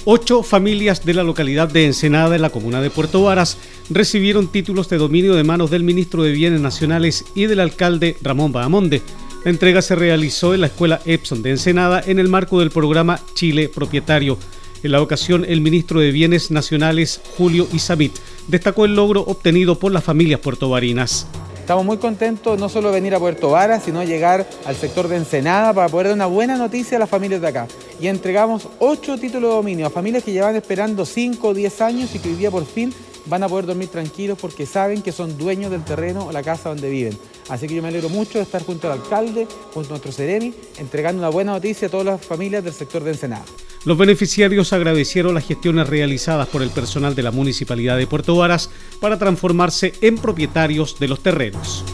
Ocho 0.05 0.43
familias 0.43 1.05
de 1.05 1.15
la 1.15 1.23
localidad 1.23 1.69
de 1.69 1.87
Ensenada, 1.87 2.35
en 2.35 2.43
la 2.43 2.51
comuna 2.51 2.81
de 2.81 2.91
Puerto 2.91 3.23
Varas, 3.23 3.59
recibieron 3.91 4.49
títulos 4.49 4.89
de 4.89 4.99
dominio 4.99 5.35
de 5.35 5.45
manos 5.45 5.71
del 5.71 5.85
ministro 5.85 6.23
de 6.23 6.33
Bienes 6.33 6.61
Nacionales 6.61 7.25
y 7.35 7.47
del 7.47 7.61
alcalde 7.61 8.17
Ramón 8.23 8.53
Bahamonde. 8.53 9.03
La 9.43 9.51
entrega 9.51 9.81
se 9.81 9.95
realizó 9.95 10.53
en 10.53 10.61
la 10.61 10.67
escuela 10.67 11.01
Epson 11.07 11.41
de 11.41 11.53
Ensenada 11.53 12.03
en 12.05 12.19
el 12.19 12.29
marco 12.29 12.61
del 12.61 12.71
programa 12.71 13.19
Chile 13.33 13.71
Propietario. 13.71 14.37
En 14.83 14.93
la 14.93 15.01
ocasión, 15.01 15.47
el 15.49 15.63
ministro 15.63 16.01
de 16.01 16.11
Bienes 16.11 16.51
Nacionales, 16.51 17.23
Julio 17.39 17.67
Isamit, 17.73 18.13
destacó 18.49 18.85
el 18.85 18.95
logro 18.95 19.23
obtenido 19.23 19.79
por 19.79 19.93
las 19.93 20.05
familias 20.05 20.41
puertovarinas. 20.41 21.27
Estamos 21.59 21.87
muy 21.87 21.97
contentos 21.97 22.61
no 22.61 22.69
solo 22.69 22.89
de 22.89 22.97
venir 22.97 23.15
a 23.15 23.19
Puerto 23.19 23.51
Varas, 23.51 23.83
sino 23.83 24.05
llegar 24.05 24.47
al 24.67 24.77
sector 24.77 25.09
de 25.09 25.17
Ensenada 25.17 25.73
para 25.73 25.89
poder 25.89 26.09
dar 26.09 26.17
una 26.17 26.27
buena 26.27 26.57
noticia 26.57 26.99
a 26.99 27.01
las 27.01 27.09
familias 27.09 27.41
de 27.41 27.49
acá. 27.49 27.67
Y 27.99 28.09
entregamos 28.09 28.69
ocho 28.79 29.17
títulos 29.17 29.51
de 29.51 29.57
dominio 29.57 29.87
a 29.87 29.91
familias 29.91 30.23
que 30.23 30.33
llevan 30.33 30.57
esperando 30.57 31.07
5 31.07 31.49
o 31.49 31.55
10 31.55 31.81
años 31.81 32.15
y 32.15 32.19
que 32.19 32.29
hoy 32.29 32.35
día 32.35 32.51
por 32.51 32.67
fin 32.67 32.93
van 33.27 33.43
a 33.43 33.49
poder 33.49 33.67
dormir 33.67 33.89
tranquilos 33.89 34.39
porque 34.41 34.67
saben 34.67 35.03
que 35.03 35.13
son 35.13 35.37
dueños 35.39 35.71
del 35.71 35.85
terreno 35.85 36.27
o 36.27 36.33
la 36.33 36.43
casa 36.43 36.69
donde 36.69 36.91
viven. 36.91 37.17
Así 37.49 37.67
que 37.67 37.75
yo 37.75 37.83
me 37.83 37.89
alegro 37.89 38.09
mucho 38.09 38.39
de 38.39 38.45
estar 38.45 38.65
junto 38.65 38.91
al 38.91 39.01
alcalde, 39.01 39.47
junto 39.73 39.89
a 39.89 39.91
nuestro 39.91 40.13
Ceremi, 40.13 40.55
entregando 40.79 41.21
una 41.21 41.31
buena 41.31 41.53
noticia 41.53 41.89
a 41.89 41.91
todas 41.91 42.07
las 42.07 42.25
familias 42.25 42.65
del 42.65 42.73
sector 42.73 43.03
de 43.03 43.13
Ensenada. 43.13 43.45
Los 43.85 43.97
beneficiarios 43.97 44.73
agradecieron 44.73 45.35
las 45.35 45.47
gestiones 45.47 45.89
realizadas 45.89 46.49
por 46.49 46.63
el 46.63 46.71
personal 46.71 47.15
de 47.15 47.23
la 47.23 47.31
Municipalidad 47.31 47.97
de 47.97 48.07
Puerto 48.07 48.37
Varas 48.37 48.69
para 49.01 49.19
transformarse 49.19 49.95
en 50.03 50.17
propietarios 50.17 50.99
de 50.99 51.09
los 51.09 51.23
terrenos. 51.23 51.85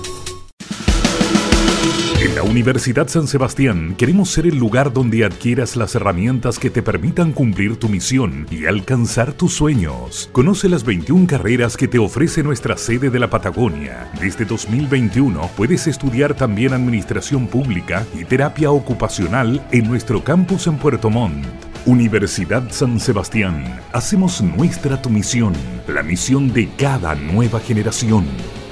En 2.26 2.34
la 2.34 2.42
Universidad 2.42 3.06
San 3.06 3.28
Sebastián 3.28 3.94
queremos 3.96 4.30
ser 4.30 4.48
el 4.48 4.56
lugar 4.56 4.92
donde 4.92 5.24
adquieras 5.24 5.76
las 5.76 5.94
herramientas 5.94 6.58
que 6.58 6.70
te 6.70 6.82
permitan 6.82 7.30
cumplir 7.30 7.76
tu 7.76 7.88
misión 7.88 8.48
y 8.50 8.66
alcanzar 8.66 9.32
tus 9.32 9.54
sueños. 9.54 10.28
Conoce 10.32 10.68
las 10.68 10.82
21 10.82 11.28
carreras 11.28 11.76
que 11.76 11.86
te 11.86 12.00
ofrece 12.00 12.42
nuestra 12.42 12.76
sede 12.78 13.10
de 13.10 13.20
la 13.20 13.30
Patagonia. 13.30 14.10
Desde 14.20 14.44
2021 14.44 15.40
puedes 15.56 15.86
estudiar 15.86 16.34
también 16.34 16.72
Administración 16.72 17.46
Pública 17.46 18.04
y 18.12 18.24
Terapia 18.24 18.72
Ocupacional 18.72 19.64
en 19.70 19.86
nuestro 19.86 20.24
campus 20.24 20.66
en 20.66 20.78
Puerto 20.78 21.08
Montt. 21.08 21.46
Universidad 21.84 22.72
San 22.72 22.98
Sebastián. 22.98 23.80
Hacemos 23.92 24.42
nuestra 24.42 25.00
tu 25.00 25.10
misión, 25.10 25.52
la 25.86 26.02
misión 26.02 26.52
de 26.52 26.68
cada 26.76 27.14
nueva 27.14 27.60
generación. 27.60 28.24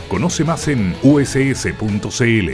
Conoce 0.09 0.43
más 0.43 0.67
en 0.67 0.93
uss.cl. 1.05 2.51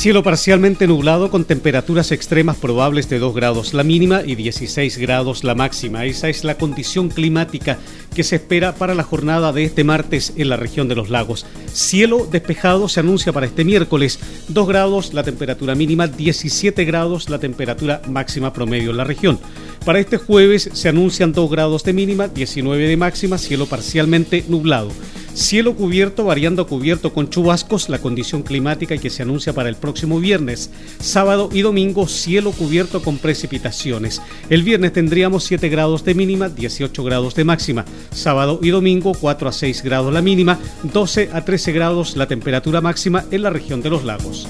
Cielo 0.00 0.22
parcialmente 0.22 0.86
nublado 0.86 1.30
con 1.30 1.44
temperaturas 1.44 2.10
extremas 2.10 2.56
probables 2.56 3.10
de 3.10 3.18
2 3.18 3.34
grados 3.34 3.74
la 3.74 3.84
mínima 3.84 4.22
y 4.24 4.34
16 4.34 4.96
grados 4.96 5.44
la 5.44 5.54
máxima. 5.54 6.06
Esa 6.06 6.30
es 6.30 6.42
la 6.42 6.56
condición 6.56 7.10
climática 7.10 7.76
que 8.14 8.24
se 8.24 8.36
espera 8.36 8.74
para 8.74 8.94
la 8.94 9.02
jornada 9.02 9.52
de 9.52 9.64
este 9.64 9.84
martes 9.84 10.32
en 10.36 10.48
la 10.48 10.56
región 10.56 10.88
de 10.88 10.94
los 10.94 11.10
lagos. 11.10 11.44
Cielo 11.74 12.26
despejado 12.32 12.88
se 12.88 13.00
anuncia 13.00 13.34
para 13.34 13.44
este 13.44 13.62
miércoles, 13.62 14.18
2 14.48 14.66
grados 14.66 15.12
la 15.12 15.22
temperatura 15.22 15.74
mínima, 15.74 16.06
17 16.06 16.82
grados 16.86 17.28
la 17.28 17.38
temperatura 17.38 18.00
máxima 18.08 18.54
promedio 18.54 18.92
en 18.92 18.96
la 18.96 19.04
región. 19.04 19.38
Para 19.84 20.00
este 20.00 20.16
jueves 20.16 20.70
se 20.72 20.88
anuncian 20.88 21.34
2 21.34 21.50
grados 21.50 21.84
de 21.84 21.92
mínima, 21.92 22.26
19 22.26 22.88
de 22.88 22.96
máxima, 22.96 23.36
cielo 23.36 23.66
parcialmente 23.66 24.46
nublado. 24.48 24.88
Cielo 25.34 25.74
cubierto, 25.76 26.24
variando 26.24 26.66
cubierto 26.66 27.12
con 27.12 27.30
chubascos, 27.30 27.88
la 27.88 27.98
condición 27.98 28.42
climática 28.42 28.96
que 28.98 29.10
se 29.10 29.22
anuncia 29.22 29.52
para 29.52 29.68
el 29.68 29.76
próximo 29.76 30.18
viernes. 30.18 30.70
Sábado 30.98 31.48
y 31.52 31.62
domingo, 31.62 32.08
cielo 32.08 32.52
cubierto 32.52 33.02
con 33.02 33.18
precipitaciones. 33.18 34.20
El 34.48 34.62
viernes 34.62 34.92
tendríamos 34.92 35.44
7 35.44 35.68
grados 35.68 36.04
de 36.04 36.14
mínima, 36.14 36.48
18 36.48 37.04
grados 37.04 37.34
de 37.34 37.44
máxima. 37.44 37.84
Sábado 38.12 38.58
y 38.62 38.70
domingo, 38.70 39.12
4 39.18 39.48
a 39.48 39.52
6 39.52 39.82
grados 39.82 40.12
la 40.12 40.22
mínima, 40.22 40.58
12 40.82 41.30
a 41.32 41.44
13 41.44 41.72
grados 41.72 42.16
la 42.16 42.26
temperatura 42.26 42.80
máxima 42.80 43.24
en 43.30 43.42
la 43.42 43.50
región 43.50 43.82
de 43.82 43.90
los 43.90 44.04
lagos. 44.04 44.48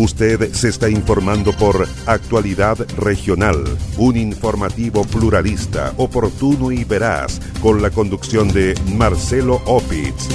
Usted 0.00 0.54
se 0.54 0.70
está 0.70 0.88
informando 0.88 1.52
por 1.52 1.86
Actualidad 2.06 2.78
Regional, 2.96 3.62
un 3.98 4.16
informativo 4.16 5.04
pluralista, 5.04 5.92
oportuno 5.98 6.72
y 6.72 6.84
veraz, 6.84 7.38
con 7.60 7.82
la 7.82 7.90
conducción 7.90 8.48
de 8.48 8.74
Marcelo 8.96 9.60
Opitz. 9.66 10.26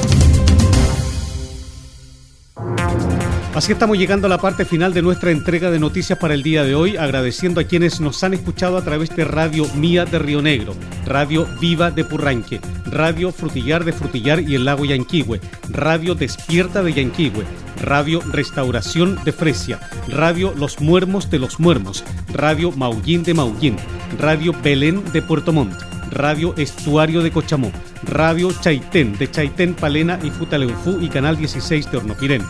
Así 3.55 3.71
estamos 3.71 3.97
llegando 3.97 4.27
a 4.27 4.29
la 4.29 4.37
parte 4.37 4.65
final 4.65 4.93
de 4.93 5.01
nuestra 5.01 5.31
entrega 5.31 5.71
de 5.71 5.79
noticias 5.79 6.19
para 6.19 6.35
el 6.35 6.43
día 6.43 6.63
de 6.63 6.75
hoy, 6.75 6.97
agradeciendo 6.97 7.59
a 7.59 7.63
quienes 7.63 7.99
nos 7.99 8.23
han 8.23 8.35
escuchado 8.35 8.77
a 8.77 8.83
través 8.83 9.15
de 9.15 9.25
Radio 9.25 9.65
Mía 9.73 10.05
de 10.05 10.19
Río 10.19 10.43
Negro, 10.43 10.75
Radio 11.07 11.47
Viva 11.59 11.89
de 11.89 12.03
Purranque, 12.05 12.59
Radio 12.85 13.31
Frutillar 13.31 13.83
de 13.83 13.93
Frutillar 13.93 14.41
y 14.41 14.53
el 14.53 14.65
Lago 14.65 14.85
Yanquihue, 14.85 15.41
Radio 15.69 16.13
Despierta 16.13 16.83
de 16.83 16.93
Yanquihue, 16.93 17.45
Radio 17.81 18.21
Restauración 18.31 19.19
de 19.23 19.31
Fresia, 19.31 19.79
Radio 20.07 20.53
Los 20.55 20.79
Muermos 20.79 21.29
de 21.29 21.39
Los 21.39 21.59
Muermos, 21.59 22.03
Radio 22.33 22.71
Maullín 22.71 23.23
de 23.23 23.33
Maullín, 23.33 23.77
Radio 24.19 24.53
Belén 24.63 25.03
de 25.13 25.21
Puerto 25.21 25.53
Montt, 25.53 25.75
Radio 26.11 26.53
Estuario 26.57 27.21
de 27.21 27.31
Cochamó, 27.31 27.71
Radio 28.03 28.51
Chaitén 28.61 29.17
de 29.17 29.29
Chaitén, 29.29 29.73
Palena 29.73 30.19
y 30.23 30.29
Futaleufú 30.29 30.99
y 31.01 31.09
Canal 31.09 31.37
16 31.37 31.91
de 31.91 31.97
Hornopirén 31.97 32.43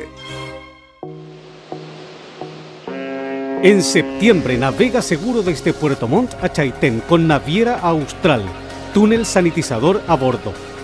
En 3.63 3.83
septiembre 3.83 4.57
navega 4.57 5.03
seguro 5.03 5.43
desde 5.43 5.75
Puerto 5.75 6.09
Montt 6.09 6.33
a 6.43 6.51
Chaitén 6.51 7.01
con 7.01 7.27
Naviera 7.27 7.81
Austral, 7.81 8.43
túnel 8.95 9.27
sanitizador 9.27 10.01
a 10.07 10.17
bordo 10.17 10.55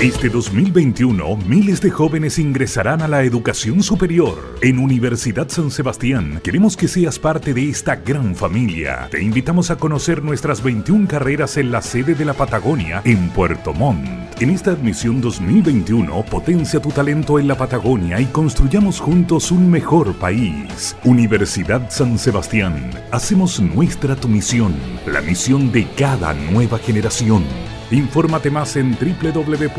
Este 0.00 0.28
2021, 0.28 1.38
miles 1.48 1.80
de 1.80 1.90
jóvenes 1.90 2.38
ingresarán 2.38 3.00
a 3.00 3.08
la 3.08 3.22
educación 3.22 3.82
superior. 3.82 4.58
En 4.60 4.78
Universidad 4.78 5.48
San 5.48 5.70
Sebastián, 5.70 6.38
queremos 6.44 6.76
que 6.76 6.86
seas 6.86 7.18
parte 7.18 7.54
de 7.54 7.70
esta 7.70 7.96
gran 7.96 8.36
familia. 8.36 9.08
Te 9.10 9.22
invitamos 9.22 9.70
a 9.70 9.76
conocer 9.76 10.22
nuestras 10.22 10.62
21 10.62 11.08
carreras 11.08 11.56
en 11.56 11.70
la 11.70 11.80
sede 11.80 12.14
de 12.14 12.26
la 12.26 12.34
Patagonia, 12.34 13.00
en 13.06 13.30
Puerto 13.30 13.72
Montt. 13.72 14.06
En 14.38 14.50
esta 14.50 14.72
admisión 14.72 15.22
2021, 15.22 16.26
potencia 16.26 16.78
tu 16.78 16.90
talento 16.90 17.38
en 17.38 17.48
la 17.48 17.56
Patagonia 17.56 18.20
y 18.20 18.26
construyamos 18.26 19.00
juntos 19.00 19.50
un 19.50 19.70
mejor 19.70 20.14
país. 20.16 20.94
Universidad 21.04 21.88
San 21.88 22.18
Sebastián, 22.18 22.90
hacemos 23.12 23.60
nuestra 23.60 24.14
tu 24.14 24.28
misión, 24.28 24.74
la 25.06 25.22
misión 25.22 25.72
de 25.72 25.86
cada 25.96 26.34
nueva 26.34 26.78
generación. 26.78 27.44
Infórmate 27.90 28.50
más 28.50 28.76
en 28.76 28.96
www.uss.cl. 28.98 29.76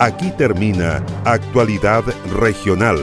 Aquí 0.00 0.32
termina 0.32 1.04
Actualidad 1.24 2.02
Regional, 2.32 2.98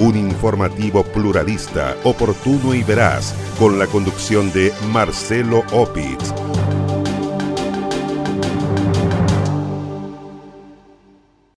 un 0.00 0.16
informativo 0.16 1.04
pluralista, 1.04 1.96
oportuno 2.02 2.74
y 2.74 2.82
veraz, 2.82 3.34
con 3.58 3.78
la 3.78 3.86
conducción 3.86 4.52
de 4.52 4.72
Marcelo 4.92 5.62
Opitz. 5.72 6.51